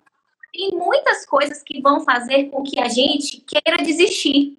Tem 0.54 0.72
muitas 0.72 1.26
coisas 1.26 1.62
que 1.62 1.82
vão 1.82 2.00
fazer 2.00 2.46
com 2.46 2.64
que 2.64 2.80
a 2.80 2.88
gente 2.88 3.42
queira 3.42 3.84
desistir. 3.84 4.58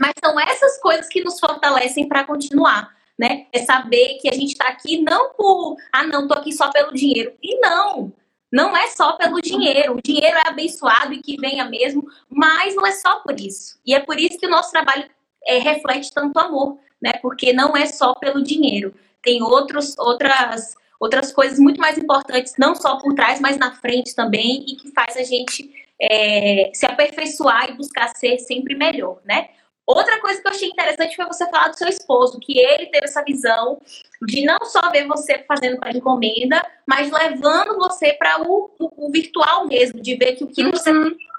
Mas 0.00 0.12
são 0.24 0.38
essas 0.38 0.80
coisas 0.80 1.08
que 1.08 1.22
nos 1.24 1.40
fortalecem 1.40 2.08
para 2.08 2.24
continuar. 2.24 2.94
Né? 3.18 3.46
É 3.52 3.58
saber 3.64 4.18
que 4.20 4.28
a 4.28 4.32
gente 4.32 4.52
está 4.52 4.68
aqui 4.68 5.02
não 5.02 5.34
por, 5.34 5.76
ah, 5.92 6.06
não, 6.06 6.26
tô 6.26 6.34
aqui 6.34 6.52
só 6.52 6.70
pelo 6.70 6.92
dinheiro. 6.92 7.32
E 7.42 7.58
não, 7.58 8.12
não 8.52 8.76
é 8.76 8.88
só 8.88 9.12
pelo 9.14 9.40
dinheiro. 9.40 9.94
O 9.94 10.02
dinheiro 10.02 10.36
é 10.36 10.48
abençoado 10.48 11.14
e 11.14 11.22
que 11.22 11.40
venha 11.40 11.64
mesmo, 11.64 12.06
mas 12.28 12.74
não 12.74 12.86
é 12.86 12.92
só 12.92 13.20
por 13.20 13.40
isso. 13.40 13.80
E 13.86 13.94
é 13.94 14.00
por 14.00 14.20
isso 14.20 14.38
que 14.38 14.46
o 14.46 14.50
nosso 14.50 14.70
trabalho 14.70 15.08
é, 15.46 15.58
reflete 15.58 16.12
tanto 16.12 16.38
amor, 16.38 16.78
né? 17.00 17.12
Porque 17.22 17.52
não 17.54 17.74
é 17.74 17.86
só 17.86 18.14
pelo 18.14 18.42
dinheiro. 18.42 18.94
Tem 19.22 19.42
outros, 19.42 19.96
outras, 19.98 20.74
outras 21.00 21.32
coisas 21.32 21.58
muito 21.58 21.80
mais 21.80 21.96
importantes, 21.96 22.52
não 22.58 22.74
só 22.74 22.96
por 22.98 23.14
trás, 23.14 23.40
mas 23.40 23.56
na 23.56 23.72
frente 23.72 24.14
também, 24.14 24.64
e 24.68 24.76
que 24.76 24.90
faz 24.90 25.16
a 25.16 25.22
gente 25.22 25.70
é, 25.98 26.70
se 26.74 26.84
aperfeiçoar 26.84 27.70
e 27.70 27.76
buscar 27.76 28.08
ser 28.08 28.38
sempre 28.38 28.74
melhor, 28.74 29.18
né? 29.24 29.48
Outra 29.86 30.20
coisa 30.20 30.40
que 30.40 30.46
eu 30.46 30.52
achei 30.52 30.68
interessante 30.68 31.16
foi 31.16 31.26
você 31.26 31.48
falar 31.50 31.68
do 31.68 31.76
seu 31.76 31.88
esposo, 31.88 32.38
que 32.40 32.58
ele 32.58 32.86
teve 32.86 33.04
essa 33.04 33.22
visão 33.22 33.78
de 34.22 34.44
não 34.44 34.64
só 34.64 34.90
ver 34.90 35.06
você 35.06 35.44
fazendo 35.46 35.78
para 35.78 35.96
encomenda, 35.96 36.64
mas 36.86 37.10
levando 37.10 37.76
você 37.76 38.12
para 38.12 38.42
o, 38.42 38.70
o, 38.78 39.06
o, 39.06 39.10
virtual 39.10 39.66
mesmo, 39.66 40.00
de 40.00 40.14
ver 40.14 40.36
que 40.36 40.44
o 40.44 40.48
que 40.48 40.62
uhum. 40.62 40.70
você 40.70 40.90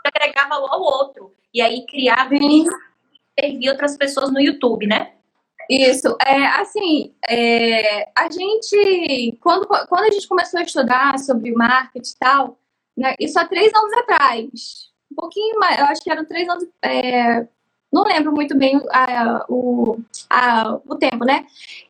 agregar 0.04 0.50
valor 0.50 0.70
ao 0.74 0.82
outro. 0.82 1.34
E 1.54 1.62
aí 1.62 1.86
criar 1.86 2.28
servir 3.40 3.70
outras 3.70 3.98
pessoas 3.98 4.32
no 4.32 4.42
YouTube, 4.42 4.88
né? 4.88 5.14
Isso, 5.70 6.16
é 6.26 6.46
assim, 6.60 7.16
é, 7.30 8.10
a 8.16 8.30
gente, 8.30 9.38
quando, 9.40 9.66
quando 9.66 10.04
a 10.04 10.12
gente 10.12 10.28
começou 10.28 10.60
a 10.60 10.64
estudar 10.64 11.18
sobre 11.20 11.54
marketing 11.54 12.12
e 12.12 12.20
tal, 12.20 12.60
né, 12.98 13.16
isso 13.20 13.40
há 13.40 13.48
três 13.48 13.74
anos 13.74 13.94
atrás, 13.94 14.92
um 15.12 15.16
pouquinho 15.16 15.58
mais, 15.60 15.80
eu 15.80 15.86
acho 15.86 16.04
que 16.04 16.12
eram 16.12 16.26
três 16.26 16.48
anos, 16.50 16.66
é, 16.84 17.48
não 17.94 18.04
lembro 18.04 18.34
muito 18.34 18.58
bem 18.58 18.82
a, 18.92 19.46
o, 19.48 20.00
a, 20.28 20.80
o 20.84 20.96
tempo, 20.96 21.24
né? 21.24 21.46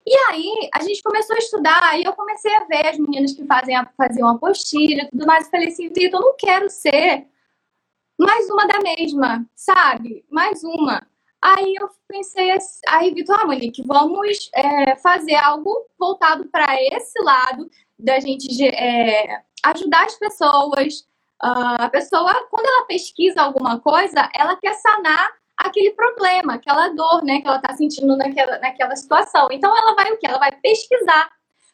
E 0.06 0.14
aí 0.30 0.70
a 0.74 0.84
gente 0.84 1.02
começou 1.02 1.34
a 1.34 1.40
estudar, 1.40 1.98
e 1.98 2.04
eu 2.04 2.12
comecei 2.12 2.54
a 2.54 2.66
ver 2.66 2.88
as 2.88 2.98
meninas 2.98 3.32
que 3.32 3.46
fazem 3.46 3.74
a, 3.74 3.90
faziam 3.98 4.28
apostila 4.28 5.04
e 5.04 5.10
tudo 5.10 5.26
mais, 5.26 5.48
e 5.48 5.52
falei 5.52 5.70
assim, 5.70 5.88
Vitor, 5.88 6.20
eu 6.20 6.26
não 6.26 6.36
quero 6.38 6.70
ser 6.70 7.26
mais 8.20 8.50
uma 8.50 8.68
da 8.68 8.80
mesma, 8.82 9.46
sabe? 9.56 10.26
Mais 10.30 10.62
uma. 10.64 11.08
Aí 11.42 11.74
eu 11.80 11.90
pensei, 12.06 12.52
aí 12.90 13.14
Vitor, 13.14 13.40
ah, 13.40 13.46
Monique, 13.46 13.82
vamos 13.86 14.50
é, 14.54 14.98
fazer 14.98 15.36
algo 15.36 15.88
voltado 15.98 16.46
para 16.50 16.76
esse 16.82 17.18
lado 17.22 17.70
da 17.98 18.20
gente 18.20 18.66
é, 18.68 19.42
ajudar 19.64 20.06
as 20.06 20.16
pessoas. 20.16 21.08
Uh, 21.42 21.76
a 21.80 21.90
pessoa, 21.90 22.48
quando 22.50 22.66
ela 22.66 22.86
pesquisa 22.86 23.42
alguma 23.42 23.78
coisa, 23.80 24.30
ela 24.34 24.56
quer 24.56 24.74
sanar 24.76 25.43
aquele 25.68 25.92
problema, 25.92 26.56
aquela 26.56 26.90
dor, 26.90 27.24
né, 27.24 27.42
que 27.42 27.48
ela 27.48 27.58
está 27.58 27.74
sentindo 27.74 28.16
naquela, 28.18 28.60
naquela 28.60 28.96
situação. 28.96 29.48
Então 29.52 29.76
ela 29.76 29.96
vai 29.96 30.12
o 30.12 30.18
quê? 30.18 30.28
Ela 30.28 30.40
vai 30.40 30.52
pesquisar. 30.52 31.30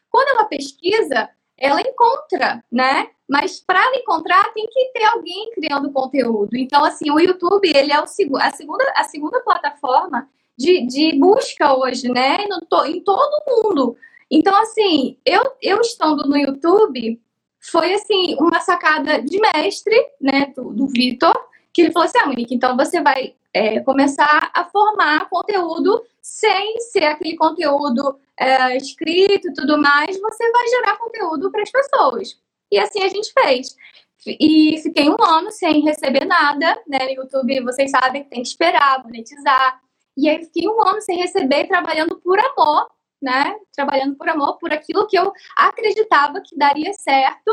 Quando 0.10 0.29
ela 0.29 0.46
pesquisa, 0.46 1.29
ela 1.58 1.81
encontra, 1.81 2.63
né? 2.72 3.10
Mas 3.27 3.60
para 3.60 3.84
ela 3.84 3.96
encontrar, 3.98 4.51
tem 4.53 4.65
que 4.67 4.91
ter 4.93 5.05
alguém 5.05 5.51
criando 5.51 5.91
conteúdo. 5.91 6.55
Então, 6.55 6.84
assim, 6.84 7.12
o 7.12 7.19
YouTube, 7.19 7.69
ele 7.69 7.91
é 7.91 8.00
o, 8.00 8.03
a, 8.03 8.51
segunda, 8.51 8.93
a 8.96 9.03
segunda 9.03 9.39
plataforma 9.41 10.27
de, 10.58 10.86
de 10.88 11.19
busca 11.19 11.75
hoje, 11.77 12.10
né? 12.10 12.39
No, 12.48 12.86
em 12.86 13.01
todo 13.01 13.43
mundo. 13.48 13.96
Então, 14.31 14.55
assim, 14.62 15.17
eu, 15.25 15.41
eu 15.62 15.79
estando 15.81 16.27
no 16.27 16.38
YouTube, 16.38 17.19
foi, 17.60 17.93
assim, 17.93 18.36
uma 18.39 18.60
sacada 18.60 19.22
de 19.22 19.39
mestre, 19.39 19.96
né, 20.22 20.53
do, 20.55 20.72
do 20.72 20.88
Vitor, 20.88 21.34
que 21.79 21.86
ele 21.86 21.93
falou 21.93 22.07
assim, 22.07 22.17
ah, 22.19 22.27
Monique, 22.27 22.53
então 22.53 22.75
você 22.75 23.01
vai 23.01 23.36
é, 23.53 23.79
começar 23.79 24.51
a 24.53 24.65
formar 24.65 25.29
conteúdo 25.29 26.03
sem 26.21 26.79
ser 26.79 27.05
aquele 27.05 27.38
conteúdo 27.38 28.19
é, 28.38 28.75
escrito 28.75 29.48
e 29.48 29.53
tudo 29.53 29.77
mais, 29.81 30.19
você 30.19 30.51
vai 30.51 30.67
gerar 30.67 30.98
conteúdo 30.98 31.50
para 31.50 31.62
as 31.62 31.71
pessoas. 31.71 32.39
E 32.71 32.77
assim 32.77 33.01
a 33.01 33.07
gente 33.07 33.31
fez. 33.33 33.75
E 34.25 34.77
fiquei 34.83 35.09
um 35.09 35.15
ano 35.24 35.50
sem 35.51 35.81
receber 35.81 36.25
nada, 36.25 36.77
né? 36.86 37.00
No 37.00 37.24
YouTube, 37.24 37.62
vocês 37.62 37.89
sabem 37.89 38.24
que 38.24 38.29
tem 38.29 38.41
que 38.41 38.50
esperar, 38.50 39.01
monetizar. 39.03 39.79
E 40.17 40.29
aí 40.29 40.43
fiquei 40.43 40.67
um 40.67 40.81
ano 40.86 41.01
sem 41.01 41.17
receber, 41.17 41.67
trabalhando 41.67 42.17
por 42.17 42.38
amor, 42.38 42.89
né? 43.21 43.55
Trabalhando 43.74 44.15
por 44.17 44.27
amor, 44.27 44.57
por 44.57 44.74
aquilo 44.74 45.07
que 45.07 45.17
eu 45.17 45.31
acreditava 45.55 46.41
que 46.41 46.57
daria 46.57 46.91
certo. 46.93 47.51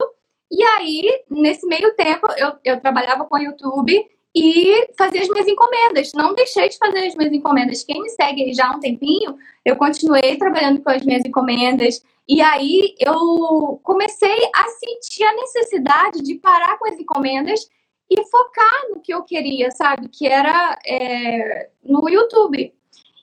E 0.50 0.62
aí, 0.62 1.24
nesse 1.30 1.66
meio 1.66 1.94
tempo, 1.94 2.26
eu, 2.36 2.52
eu 2.64 2.80
trabalhava 2.80 3.24
com 3.24 3.36
o 3.36 3.40
YouTube 3.40 4.04
e 4.36 4.92
fazia 4.98 5.22
as 5.22 5.28
minhas 5.30 5.48
encomendas. 5.48 6.12
Não 6.12 6.34
deixei 6.34 6.68
de 6.68 6.76
fazer 6.76 7.06
as 7.06 7.14
minhas 7.14 7.32
encomendas. 7.32 7.82
Quem 7.82 8.02
me 8.02 8.10
segue 8.10 8.52
já 8.52 8.68
há 8.68 8.76
um 8.76 8.80
tempinho, 8.80 9.38
eu 9.64 9.76
continuei 9.76 10.36
trabalhando 10.36 10.82
com 10.82 10.90
as 10.90 11.02
minhas 11.02 11.24
encomendas. 11.24 12.02
E 12.28 12.42
aí 12.42 12.94
eu 12.98 13.80
comecei 13.82 14.36
a 14.54 14.68
sentir 14.68 15.24
a 15.24 15.36
necessidade 15.36 16.22
de 16.22 16.34
parar 16.34 16.76
com 16.78 16.86
as 16.86 16.98
encomendas 16.98 17.66
e 18.10 18.22
focar 18.24 18.90
no 18.90 19.00
que 19.00 19.14
eu 19.14 19.22
queria, 19.22 19.70
sabe? 19.70 20.06
Que 20.08 20.26
era 20.26 20.78
é, 20.86 21.70
no 21.82 22.06
YouTube. 22.06 22.74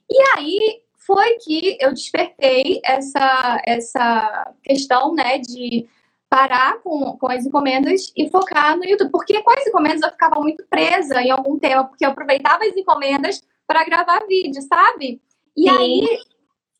E 0.09 0.21
aí 0.35 0.81
foi 1.05 1.37
que 1.43 1.77
eu 1.79 1.93
despertei 1.93 2.81
essa, 2.83 3.61
essa 3.67 4.51
questão, 4.63 5.13
né, 5.13 5.37
de 5.37 5.87
parar 6.33 6.79
com, 6.81 7.15
com 7.15 7.31
as 7.31 7.45
encomendas 7.45 8.11
e 8.17 8.27
focar 8.27 8.75
no 8.75 8.83
YouTube. 8.83 9.11
Porque 9.11 9.39
com 9.43 9.51
as 9.51 9.67
encomendas 9.67 10.01
eu 10.01 10.09
ficava 10.09 10.39
muito 10.39 10.65
presa 10.67 11.21
em 11.21 11.29
algum 11.29 11.59
tema, 11.59 11.83
porque 11.83 12.03
eu 12.03 12.09
aproveitava 12.09 12.65
as 12.65 12.75
encomendas 12.75 13.39
para 13.67 13.85
gravar 13.85 14.25
vídeo, 14.27 14.59
sabe? 14.63 15.21
E 15.55 15.69
Sim. 15.69 15.77
aí, 15.77 16.19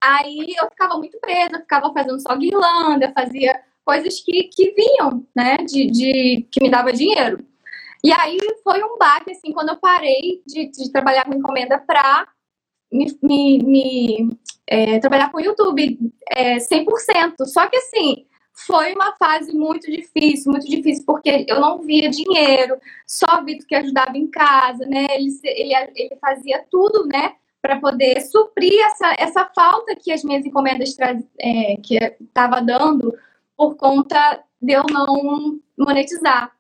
aí 0.02 0.56
eu 0.60 0.68
ficava 0.70 0.98
muito 0.98 1.20
presa, 1.20 1.60
ficava 1.60 1.94
fazendo 1.94 2.20
só 2.20 2.36
guirlanda, 2.36 3.14
fazia 3.16 3.62
coisas 3.86 4.20
que, 4.22 4.46
que 4.46 4.72
vinham, 4.72 5.24
né, 5.36 5.58
de, 5.58 5.86
de 5.86 6.48
que 6.52 6.60
me 6.60 6.72
dava 6.72 6.92
dinheiro. 6.92 7.46
E 8.04 8.12
aí 8.12 8.40
foi 8.64 8.84
um 8.84 8.98
baque, 8.98 9.34
assim, 9.34 9.54
quando 9.54 9.70
eu 9.70 9.78
parei 9.78 10.42
de, 10.48 10.72
de 10.72 10.92
trabalhar 10.92 11.26
com 11.26 11.36
encomenda 11.36 11.78
para 11.78 12.28
me, 12.92 13.06
me, 13.22 13.60
me 13.60 14.38
é, 14.66 14.98
trabalhar 14.98 15.32
com 15.32 15.40
YouTube 15.40 16.12
é, 16.32 16.58
100%. 16.58 17.46
Só 17.46 17.68
que, 17.68 17.78
assim, 17.78 18.26
foi 18.54 18.94
uma 18.94 19.16
fase 19.18 19.52
muito 19.52 19.92
difícil, 19.92 20.52
muito 20.52 20.68
difícil, 20.68 21.04
porque 21.06 21.46
eu 21.48 21.60
não 21.60 21.82
via 21.82 22.10
dinheiro, 22.10 22.78
só 23.06 23.44
Vitor 23.44 23.68
que 23.68 23.76
ajudava 23.76 24.16
em 24.16 24.28
casa, 24.28 24.86
né? 24.86 25.08
Ele, 25.10 25.40
ele, 25.44 25.74
ele 25.96 26.16
fazia 26.22 26.64
tudo, 26.70 27.06
né? 27.08 27.36
Para 27.62 27.80
poder 27.80 28.22
suprir 28.22 28.80
essa, 28.86 29.16
essa 29.18 29.46
falta 29.56 29.96
que 29.96 30.12
as 30.12 30.24
minhas 30.24 30.46
encomendas 30.46 30.96
é, 31.40 31.78
que 31.78 31.98
estava 32.22 32.62
dando 32.62 33.18
por 33.58 33.76
conta 33.76 34.44
de 34.62 34.74
eu 34.74 34.84
não 34.90 35.60
monetizar. 35.78 36.52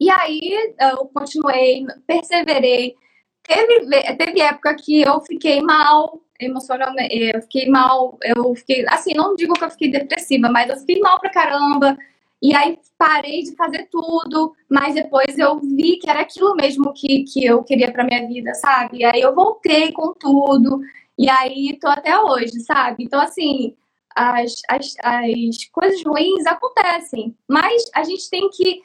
E 0.00 0.10
aí 0.10 0.74
eu 0.80 1.06
continuei, 1.08 1.84
perseverei, 2.06 2.96
teve, 3.42 4.16
teve 4.16 4.40
época 4.40 4.74
que 4.74 5.02
eu 5.02 5.20
fiquei 5.20 5.60
mal 5.60 6.20
emocionalmente, 6.44 7.14
eu 7.14 7.42
fiquei 7.42 7.68
mal, 7.68 8.18
eu 8.22 8.54
fiquei, 8.54 8.84
assim, 8.88 9.14
não 9.14 9.34
digo 9.36 9.54
que 9.54 9.64
eu 9.64 9.70
fiquei 9.70 9.90
depressiva, 9.90 10.48
mas 10.48 10.70
eu 10.70 10.76
fiquei 10.76 11.00
mal 11.00 11.20
pra 11.20 11.30
caramba. 11.30 11.96
E 12.42 12.54
aí 12.54 12.78
parei 12.98 13.42
de 13.42 13.56
fazer 13.56 13.88
tudo, 13.90 14.54
mas 14.68 14.94
depois 14.94 15.38
eu 15.38 15.58
vi 15.60 15.96
que 15.96 16.10
era 16.10 16.20
aquilo 16.20 16.54
mesmo 16.54 16.92
que, 16.92 17.24
que 17.24 17.44
eu 17.44 17.62
queria 17.64 17.90
pra 17.90 18.04
minha 18.04 18.26
vida, 18.26 18.52
sabe? 18.54 18.98
E 18.98 19.04
aí 19.04 19.20
eu 19.20 19.34
voltei 19.34 19.92
com 19.92 20.12
tudo, 20.12 20.80
e 21.18 21.28
aí 21.30 21.78
tô 21.80 21.88
até 21.88 22.18
hoje, 22.20 22.60
sabe? 22.60 23.04
Então, 23.04 23.20
assim, 23.20 23.74
as, 24.14 24.60
as, 24.68 24.94
as 25.02 25.64
coisas 25.72 26.02
ruins 26.04 26.46
acontecem, 26.46 27.36
mas 27.48 27.90
a 27.94 28.04
gente 28.04 28.28
tem 28.28 28.48
que 28.50 28.80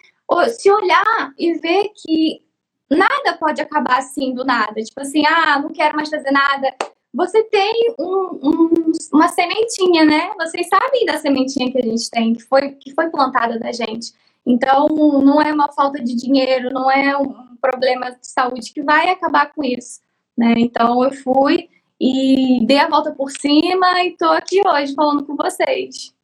se 0.58 0.72
olhar 0.72 1.34
e 1.38 1.54
ver 1.54 1.90
que 1.96 2.42
nada 2.90 3.38
pode 3.38 3.62
acabar 3.62 4.00
assim 4.00 4.34
do 4.34 4.44
nada. 4.44 4.82
Tipo 4.82 5.02
assim, 5.02 5.26
ah, 5.26 5.60
não 5.60 5.70
quero 5.70 5.96
mais 5.96 6.10
fazer 6.10 6.32
nada. 6.32 6.76
Você 7.20 7.44
tem 7.44 7.96
um, 8.00 8.40
um, 8.42 8.92
uma 9.12 9.28
sementinha, 9.28 10.06
né? 10.06 10.32
Vocês 10.40 10.70
sabem 10.70 11.06
da 11.06 11.18
sementinha 11.18 11.70
que 11.70 11.78
a 11.78 11.82
gente 11.82 12.10
tem, 12.10 12.34
que 12.34 12.42
foi, 12.44 12.72
que 12.72 12.94
foi 12.94 13.10
plantada 13.10 13.60
da 13.60 13.74
gente. 13.74 14.14
Então, 14.46 14.88
não 14.88 15.42
é 15.42 15.52
uma 15.52 15.70
falta 15.70 16.02
de 16.02 16.16
dinheiro, 16.16 16.72
não 16.72 16.90
é 16.90 17.18
um 17.18 17.58
problema 17.62 18.12
de 18.12 18.26
saúde 18.26 18.72
que 18.72 18.82
vai 18.82 19.10
acabar 19.10 19.52
com 19.54 19.62
isso. 19.62 20.00
Né? 20.38 20.54
Então, 20.60 21.04
eu 21.04 21.12
fui 21.12 21.70
e 22.00 22.66
dei 22.66 22.80
a 22.80 22.88
volta 22.88 23.12
por 23.12 23.30
cima 23.32 24.02
e 24.02 24.16
tô 24.16 24.30
aqui 24.30 24.62
hoje 24.66 24.96
falando 24.96 25.26
com 25.26 25.36
vocês. 25.36 26.16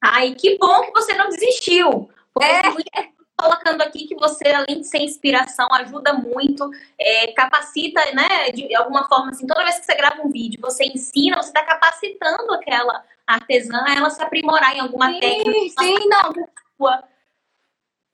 Ai, 0.00 0.36
que 0.36 0.56
bom 0.58 0.82
que 0.82 0.92
você 0.92 1.12
não 1.14 1.28
desistiu. 1.28 2.08
É 2.40 3.10
colocando 3.40 3.82
aqui 3.82 4.06
que 4.06 4.14
você, 4.14 4.48
além 4.48 4.80
de 4.80 4.86
ser 4.86 4.98
inspiração, 4.98 5.66
ajuda 5.72 6.12
muito, 6.12 6.70
é, 6.98 7.32
capacita, 7.32 8.00
né, 8.12 8.50
de 8.52 8.74
alguma 8.74 9.08
forma, 9.08 9.30
assim, 9.30 9.46
toda 9.46 9.64
vez 9.64 9.78
que 9.78 9.86
você 9.86 9.94
grava 9.94 10.22
um 10.22 10.30
vídeo, 10.30 10.60
você 10.60 10.84
ensina, 10.84 11.36
você 11.36 11.48
está 11.48 11.64
capacitando 11.64 12.52
aquela 12.52 13.02
artesã 13.26 13.84
a 13.86 13.94
ela 13.94 14.10
se 14.10 14.22
aprimorar 14.22 14.76
em 14.76 14.80
alguma 14.80 15.12
sim, 15.12 15.20
técnica. 15.20 15.82
Sim, 15.82 16.08
não. 16.08 16.32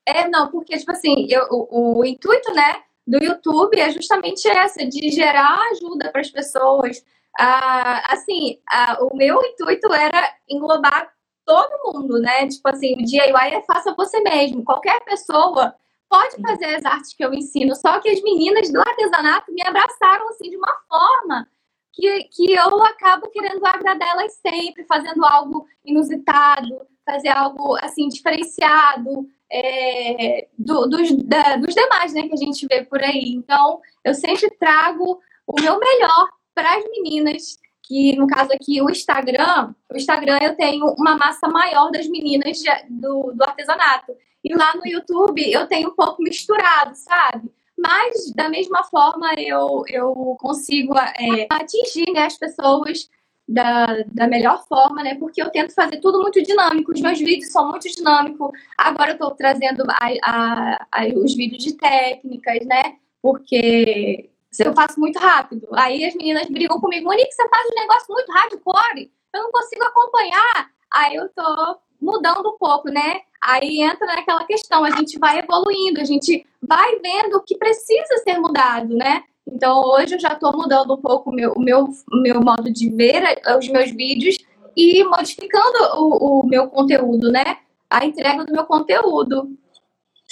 É, 0.07 0.29
não, 0.29 0.51
porque, 0.51 0.77
tipo 0.79 0.93
assim, 0.93 1.27
eu, 1.29 1.47
o, 1.51 1.99
o 2.01 2.05
intuito, 2.05 2.53
né, 2.53 2.83
do 3.07 3.23
YouTube 3.23 3.79
é 3.79 3.91
justamente 3.91 4.49
essa, 4.49 4.85
de 4.85 5.11
gerar 5.11 5.59
ajuda 5.73 6.11
para 6.11 6.21
as 6.21 6.31
pessoas. 6.31 7.05
Ah, 7.39 8.13
assim, 8.13 8.59
ah, 8.69 8.99
o 9.01 9.17
meu 9.17 9.43
intuito 9.45 9.93
era 9.93 10.35
englobar 10.49 11.13
todo 11.47 11.93
mundo, 11.93 12.19
né? 12.19 12.47
Tipo 12.49 12.69
assim, 12.69 12.95
o 12.95 13.05
DIY 13.05 13.55
é 13.55 13.63
faça 13.63 13.95
você 13.97 14.21
mesmo. 14.21 14.65
Qualquer 14.65 15.01
pessoa 15.05 15.75
pode 16.09 16.37
fazer 16.43 16.75
as 16.75 16.85
artes 16.85 17.15
que 17.15 17.25
eu 17.25 17.33
ensino. 17.33 17.75
Só 17.77 18.01
que 18.01 18.11
as 18.11 18.21
meninas 18.23 18.71
do 18.71 18.81
artesanato 18.81 19.53
me 19.53 19.63
abraçaram 19.63 20.29
assim 20.29 20.51
de 20.51 20.57
uma 20.57 20.75
forma 20.89 21.49
que, 21.93 22.25
que 22.25 22.53
eu 22.53 22.83
acabo 22.85 23.29
querendo 23.31 23.65
agradar 23.65 24.09
elas 24.09 24.35
sempre, 24.35 24.85
fazendo 24.85 25.25
algo 25.25 25.67
inusitado, 25.85 26.87
fazer 27.05 27.29
algo 27.29 27.77
assim 27.81 28.09
diferenciado. 28.09 29.27
É, 29.49 30.49
do, 30.59 30.89
dos, 30.89 31.13
da, 31.19 31.55
dos 31.55 31.73
demais, 31.73 32.13
né, 32.13 32.27
que 32.27 32.35
a 32.35 32.37
gente 32.37 32.67
vê 32.67 32.85
por 32.85 33.01
aí. 33.01 33.33
Então, 33.37 33.81
eu 34.05 34.13
sempre 34.13 34.51
trago 34.59 35.21
o 35.47 35.61
meu 35.61 35.79
melhor 35.79 36.29
para 36.53 36.75
as 36.75 36.85
meninas 36.91 37.57
que 37.87 38.17
no 38.17 38.27
caso 38.27 38.53
aqui 38.53 38.83
o 38.83 38.91
Instagram, 38.91 39.73
o 39.93 39.97
Instagram 39.97 40.39
eu 40.43 40.57
tenho 40.57 40.87
uma 40.99 41.17
massa 41.17 41.49
maior 41.49 41.91
das 41.91 42.09
meninas 42.09 42.59
de, 42.59 42.69
do, 42.91 43.33
do 43.33 43.45
artesanato. 43.45 44.13
E 44.43 44.55
lá 44.55 44.75
no 44.75 44.87
YouTube 44.87 45.41
eu 45.51 45.67
tenho 45.67 45.91
um 45.91 45.95
pouco 45.95 46.23
misturado, 46.23 46.95
sabe? 46.95 47.49
Mas 47.79 48.33
da 48.35 48.49
mesma 48.49 48.83
forma 48.85 49.35
eu, 49.39 49.85
eu 49.89 50.37
consigo 50.41 50.95
é, 50.99 51.47
atingir 51.51 52.11
né, 52.13 52.25
as 52.25 52.37
pessoas 52.37 53.09
da, 53.49 53.87
da 54.13 54.27
melhor 54.27 54.65
forma, 54.67 55.05
né? 55.05 55.15
Porque 55.15 55.41
eu 55.41 55.51
tento 55.51 55.73
fazer 55.73 55.99
tudo 55.99 56.21
muito 56.21 56.43
dinâmico. 56.43 56.93
Os 56.93 57.01
meus 57.01 57.19
vídeos 57.21 57.53
são 57.53 57.71
muito 57.71 57.89
dinâmicos. 57.89 58.51
Agora 58.77 59.11
eu 59.11 59.15
estou 59.15 59.31
trazendo 59.33 59.85
a, 59.89 60.09
a, 60.25 60.87
a, 60.91 61.07
os 61.15 61.35
vídeos 61.35 61.63
de 61.63 61.77
técnicas, 61.77 62.67
né? 62.67 62.97
Porque 63.23 64.31
eu 64.65 64.75
faço 64.75 64.99
muito 64.99 65.19
rápido. 65.19 65.69
Aí 65.73 66.05
as 66.05 66.15
meninas 66.15 66.49
brigam 66.49 66.81
comigo, 66.81 67.07
Monique, 67.07 67.33
você 67.33 67.49
faz 67.49 67.67
um 67.71 67.81
negócio 67.81 68.07
muito 68.13 68.33
hardcore, 68.33 69.11
eu 69.35 69.43
não 69.43 69.51
consigo 69.51 69.85
acompanhar. 69.85 70.71
Aí 70.93 71.15
eu 71.17 71.29
tô 71.29 71.79
mudando 72.01 72.49
um 72.49 72.59
pouco, 72.59 72.89
né? 72.89 73.21
Aí 73.43 73.83
entra 73.83 74.07
naquela 74.07 74.45
questão, 74.45 74.85
a 74.85 74.91
gente 74.91 75.19
vai 75.19 75.39
evoluindo, 75.39 76.01
a 76.01 76.05
gente 76.05 76.47
vai 76.63 76.99
vendo 77.01 77.37
o 77.37 77.43
que 77.43 77.57
precisa 77.57 78.19
ser 78.25 78.39
mudado, 78.39 78.95
né? 78.95 79.25
Então 79.47 79.81
hoje 79.83 80.15
eu 80.15 80.21
já 80.21 80.33
estou 80.33 80.53
mudando 80.57 80.95
um 80.95 81.01
pouco 81.01 81.31
o 81.31 81.35
meu, 81.35 81.55
meu, 81.57 81.89
meu 82.11 82.41
modo 82.41 82.73
de 82.73 82.91
ver 82.91 83.23
os 83.59 83.69
meus 83.69 83.91
vídeos 83.91 84.37
e 84.77 85.05
modificando 85.05 85.79
o, 85.97 86.41
o 86.41 86.47
meu 86.47 86.69
conteúdo, 86.69 87.31
né? 87.31 87.59
A 87.89 88.05
entrega 88.05 88.45
do 88.45 88.53
meu 88.53 88.65
conteúdo. 88.65 89.57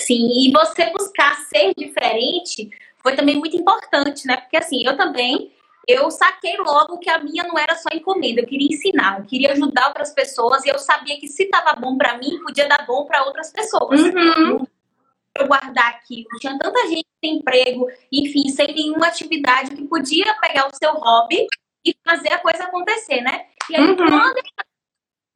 Sim, 0.01 0.29
e 0.49 0.51
você 0.51 0.91
buscar 0.91 1.37
ser 1.47 1.73
diferente 1.77 2.69
foi 3.05 3.15
também 3.15 3.37
muito 3.37 3.55
importante, 3.55 4.27
né? 4.27 4.39
Porque 4.39 4.57
assim, 4.57 4.83
eu 4.85 4.97
também 4.97 5.53
eu 5.87 6.11
saquei 6.11 6.57
logo 6.57 6.99
que 6.99 7.11
a 7.11 7.19
minha 7.19 7.45
não 7.45 7.59
era 7.59 7.77
só 7.77 7.91
encomenda, 7.93 8.41
eu 8.41 8.47
queria 8.47 8.69
ensinar, 8.69 9.19
eu 9.19 9.27
queria 9.27 9.53
ajudar 9.53 9.89
outras 9.89 10.15
pessoas 10.15 10.65
e 10.65 10.71
eu 10.71 10.79
sabia 10.79 11.21
que 11.21 11.29
se 11.29 11.45
estava 11.45 11.79
bom 11.79 11.99
para 11.99 12.17
mim, 12.17 12.41
podia 12.43 12.67
dar 12.67 12.87
bom 12.87 13.05
para 13.05 13.23
outras 13.25 13.53
pessoas. 13.53 14.01
Uhum. 14.01 14.67
Eu 15.37 15.47
guardar 15.47 15.91
aqui, 15.91 16.25
tinha 16.41 16.57
tanta 16.59 16.89
gente 16.89 17.07
sem 17.23 17.37
emprego, 17.37 17.87
enfim, 18.11 18.49
sem 18.49 18.73
nenhuma 18.75 19.09
atividade 19.09 19.75
que 19.75 19.87
podia 19.87 20.35
pegar 20.41 20.69
o 20.69 20.75
seu 20.75 20.93
hobby 20.93 21.47
e 21.85 21.95
fazer 22.03 22.33
a 22.33 22.39
coisa 22.39 22.65
acontecer, 22.65 23.21
né? 23.21 23.47
E 23.69 23.77
aí, 23.77 23.83
uhum. 23.83 23.97
quando 23.97 24.39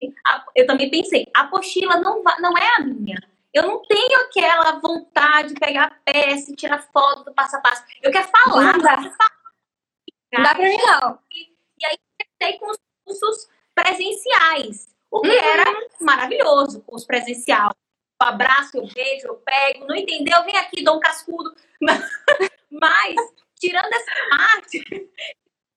eu, 0.00 0.10
eu 0.56 0.66
também 0.66 0.90
pensei, 0.90 1.26
a 1.36 1.42
apostila 1.42 2.00
não, 2.00 2.22
não 2.40 2.56
é 2.56 2.76
a 2.78 2.84
minha. 2.84 3.18
Eu 3.52 3.62
não 3.62 3.82
tenho 3.82 4.20
aquela 4.22 4.78
vontade 4.78 5.54
de 5.54 5.60
pegar 5.60 5.84
a 5.84 6.12
peça 6.12 6.52
e 6.52 6.56
tirar 6.56 6.86
foto 6.92 7.24
do 7.24 7.34
passo 7.34 7.56
a 7.56 7.60
passo. 7.60 7.82
Eu 8.02 8.12
quero 8.12 8.28
falar. 8.28 8.74
Não 8.74 8.82
dá, 8.82 8.96
não 8.96 10.42
dá 10.42 10.54
pra 10.54 10.68
mim, 10.68 10.76
não. 10.76 11.18
E, 11.30 11.52
e 11.80 11.86
aí, 11.86 11.98
comecei 12.40 12.58
com 12.58 12.70
os 12.70 12.78
cursos 13.04 13.48
presenciais, 13.74 14.88
o 15.10 15.20
que 15.22 15.28
uhum. 15.28 15.34
era 15.34 15.88
maravilhoso, 16.00 16.82
curso 16.82 17.06
presencial. 17.06 17.74
Eu 18.20 18.28
abraço, 18.28 18.76
eu 18.76 18.86
beijo, 18.86 19.28
eu 19.28 19.36
pego. 19.36 19.86
Não 19.86 19.96
entendeu? 19.96 20.44
Vem 20.44 20.56
aqui, 20.56 20.82
dou 20.82 20.96
um 20.96 21.00
cascudo. 21.00 21.54
Mas, 22.70 23.16
tirando 23.58 23.92
essa 23.92 24.12
parte, 24.36 25.10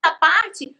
essa 0.03 0.15
parte, 0.15 0.75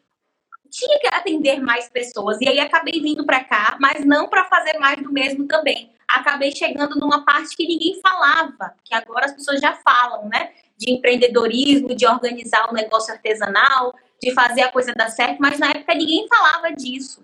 tinha 0.70 1.00
que 1.00 1.08
atender 1.08 1.62
mais 1.62 1.88
pessoas. 1.90 2.40
E 2.42 2.50
aí 2.50 2.60
acabei 2.60 3.00
vindo 3.00 3.26
para 3.26 3.44
cá, 3.44 3.78
mas 3.80 4.06
não 4.06 4.30
para 4.30 4.46
fazer 4.46 4.78
mais 4.78 5.02
do 5.02 5.12
mesmo 5.12 5.46
também 5.48 5.94
acabei 6.16 6.56
chegando 6.56 7.00
numa 7.00 7.24
parte 7.24 7.56
que 7.56 7.68
ninguém 7.68 8.00
falava, 8.02 8.76
que 8.84 8.94
agora 8.94 9.26
as 9.26 9.34
pessoas 9.34 9.60
já 9.60 9.74
falam, 9.74 10.28
né? 10.30 10.52
De 10.78 10.92
empreendedorismo, 10.92 11.96
de 11.96 12.06
organizar 12.06 12.70
um 12.70 12.74
negócio 12.74 13.14
artesanal, 13.14 13.94
de 14.22 14.34
fazer 14.34 14.62
a 14.62 14.72
coisa 14.72 14.94
dar 14.94 15.10
certo, 15.10 15.40
mas 15.40 15.58
na 15.60 15.70
época 15.70 15.96
ninguém 15.96 16.28
falava 16.28 16.72
disso. 16.72 17.24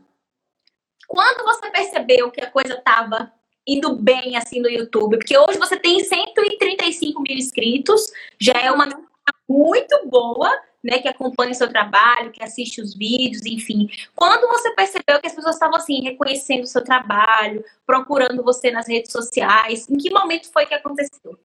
Quando 1.08 1.44
você 1.44 1.70
percebeu 1.70 2.32
que 2.32 2.42
a 2.42 2.52
coisa 2.52 2.74
estava 2.74 3.32
indo 3.66 3.96
bem 3.96 4.36
assim 4.36 4.60
no 4.60 4.70
YouTube? 4.70 5.18
Porque 5.18 5.38
hoje 5.38 5.58
você 5.58 5.78
tem 5.78 6.04
135 6.04 7.22
mil 7.22 7.38
inscritos, 7.38 8.12
já 8.40 8.54
é 8.54 8.72
uma 8.72 8.88
muito 9.48 10.08
boa, 10.08 10.52
né, 10.84 11.00
que 11.00 11.08
acompanha 11.08 11.52
o 11.52 11.56
seu 11.56 11.70
trabalho, 11.70 12.32
que 12.32 12.44
assiste 12.44 12.82
os 12.82 12.96
vídeos, 12.96 13.46
enfim. 13.46 13.90
Quando 14.16 14.48
você 14.48 14.72
percebeu 14.74 15.20
que 15.20 15.28
as 15.28 15.34
pessoas 15.34 15.56
estavam 15.56 15.78
assim 15.78 16.02
reconhecendo 16.02 16.64
o 16.64 16.68
seu 16.68 16.84
trabalho, 16.84 17.64
procurando 17.86 18.44
você 18.44 18.72
nas 18.72 18.88
redes 18.88 19.12
sociais, 19.12 19.90
em 19.90 19.98
que 19.98 20.12
momento 20.12 20.52
foi 20.52 20.66
que 20.66 20.74
aconteceu? 20.74 21.38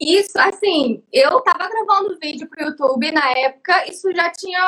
Isso, 0.00 0.38
assim, 0.38 1.02
eu 1.12 1.40
tava 1.42 1.68
gravando 1.68 2.18
vídeo 2.20 2.48
pro 2.48 2.64
YouTube 2.64 3.12
na 3.12 3.30
época, 3.30 3.88
isso 3.88 4.12
já 4.12 4.30
tinha 4.30 4.60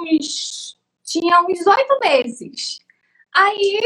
uns 0.00 0.76
tinha 1.04 1.40
uns 1.42 1.66
oito 1.66 1.98
meses. 2.00 2.78
Aí 3.34 3.80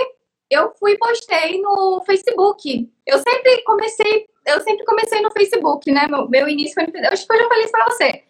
eu 0.51 0.73
fui 0.79 0.97
postei 0.97 1.61
no 1.61 2.03
Facebook. 2.07 2.91
Eu 3.05 3.19
sempre 3.19 3.63
comecei, 3.63 4.29
eu 4.47 4.61
sempre 4.61 4.85
comecei 4.85 5.21
no 5.21 5.31
Facebook, 5.31 5.91
né? 5.91 6.07
Meu, 6.09 6.29
meu 6.29 6.49
início 6.49 6.75
foi 6.75 6.87
no 6.87 7.09
Acho 7.09 7.27
que 7.27 7.33
eu 7.33 7.39
já 7.39 7.49
falei 7.49 7.65
isso 7.65 7.73
pra 7.73 7.85
você. 7.87 8.25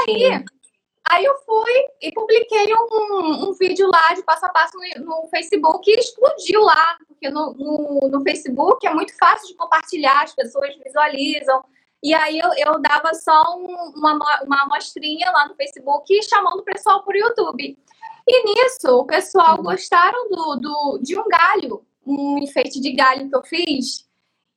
Aí, 0.00 0.44
aí 1.10 1.24
eu 1.24 1.34
fui 1.38 1.72
e 2.02 2.12
publiquei 2.12 2.72
um, 2.74 3.48
um 3.48 3.52
vídeo 3.52 3.88
lá 3.88 4.14
de 4.14 4.22
passo 4.22 4.46
a 4.46 4.48
passo 4.48 4.76
no, 4.76 5.04
no 5.04 5.28
Facebook 5.28 5.90
e 5.90 5.98
explodiu 5.98 6.62
lá, 6.62 6.98
porque 7.06 7.30
no, 7.30 7.52
no, 7.54 8.08
no, 8.08 8.22
Facebook 8.22 8.86
é 8.86 8.94
muito 8.94 9.16
fácil 9.16 9.48
de 9.48 9.54
compartilhar, 9.54 10.22
as 10.22 10.34
pessoas 10.34 10.76
visualizam. 10.84 11.64
E 12.02 12.14
aí 12.14 12.38
eu, 12.38 12.50
eu 12.56 12.80
dava 12.80 13.12
só 13.14 13.56
um, 13.56 13.92
uma, 13.96 14.42
uma 14.44 14.62
amostrinha 14.62 15.30
lá 15.30 15.48
no 15.48 15.56
Facebook 15.56 16.22
chamando 16.22 16.60
o 16.60 16.64
pessoal 16.64 17.02
por 17.02 17.16
YouTube. 17.16 17.76
E 18.26 18.44
nisso, 18.44 18.88
o 18.88 19.06
pessoal 19.06 19.56
gostaram 19.62 20.28
do, 20.28 20.56
do, 20.56 20.98
de 21.02 21.18
um 21.18 21.26
galho, 21.26 21.82
um 22.06 22.38
enfeite 22.38 22.80
de 22.80 22.92
galho 22.92 23.28
que 23.28 23.36
eu 23.36 23.42
fiz. 23.42 24.07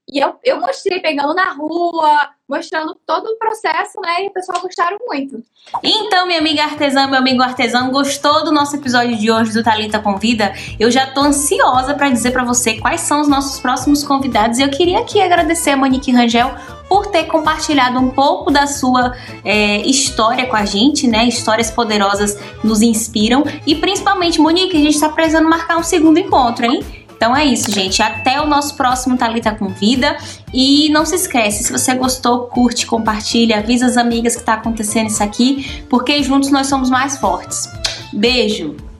E 0.09 0.19
eu, 0.19 0.35
eu 0.43 0.59
mostrei 0.59 0.99
pegando 0.99 1.33
na 1.33 1.53
rua, 1.53 2.29
mostrando 2.49 2.95
todo 3.05 3.27
o 3.27 3.37
processo, 3.37 3.99
né? 4.01 4.25
E 4.25 4.27
o 4.27 4.33
pessoal 4.33 4.61
gostaram 4.61 4.97
muito. 5.07 5.41
Então, 5.83 6.27
minha 6.27 6.39
amiga 6.39 6.63
artesã, 6.63 7.07
meu 7.07 7.19
amigo 7.19 7.41
artesão, 7.41 7.91
gostou 7.91 8.43
do 8.43 8.51
nosso 8.51 8.75
episódio 8.75 9.15
de 9.15 9.31
hoje 9.31 9.53
do 9.53 9.63
Talita 9.63 9.99
Convida? 9.99 10.53
Eu 10.77 10.91
já 10.91 11.07
tô 11.07 11.21
ansiosa 11.21 11.93
para 11.93 12.09
dizer 12.09 12.31
para 12.31 12.43
você 12.43 12.73
quais 12.73 13.01
são 13.01 13.21
os 13.21 13.27
nossos 13.29 13.59
próximos 13.61 14.03
convidados. 14.03 14.59
E 14.59 14.63
eu 14.63 14.69
queria 14.69 14.99
aqui 14.99 15.21
agradecer 15.21 15.71
a 15.71 15.77
Monique 15.77 16.11
Rangel 16.11 16.53
por 16.89 17.07
ter 17.07 17.23
compartilhado 17.23 17.97
um 17.97 18.09
pouco 18.09 18.51
da 18.51 18.67
sua 18.67 19.15
é, 19.45 19.77
história 19.87 20.45
com 20.45 20.57
a 20.57 20.65
gente, 20.65 21.07
né? 21.07 21.25
Histórias 21.25 21.71
poderosas 21.71 22.37
nos 22.61 22.81
inspiram. 22.81 23.45
E 23.65 23.75
principalmente, 23.75 24.41
Monique, 24.41 24.75
a 24.75 24.81
gente 24.81 24.99
tá 24.99 25.07
precisando 25.07 25.47
marcar 25.47 25.77
um 25.77 25.83
segundo 25.83 26.19
encontro, 26.19 26.65
hein? 26.65 26.83
Então 27.21 27.37
é 27.37 27.45
isso, 27.45 27.71
gente. 27.71 28.01
Até 28.01 28.41
o 28.41 28.47
nosso 28.47 28.73
próximo 28.73 29.15
Talita 29.15 29.53
com 29.53 29.67
Vida. 29.67 30.17
E 30.51 30.89
não 30.89 31.05
se 31.05 31.13
esquece, 31.13 31.63
se 31.63 31.71
você 31.71 31.93
gostou, 31.93 32.47
curte, 32.47 32.87
compartilha, 32.87 33.59
avisa 33.59 33.85
as 33.85 33.95
amigas 33.95 34.33
que 34.33 34.41
está 34.41 34.55
acontecendo 34.55 35.05
isso 35.05 35.21
aqui, 35.21 35.83
porque 35.87 36.23
juntos 36.23 36.49
nós 36.49 36.65
somos 36.65 36.89
mais 36.89 37.17
fortes. 37.19 37.69
Beijo! 38.11 38.90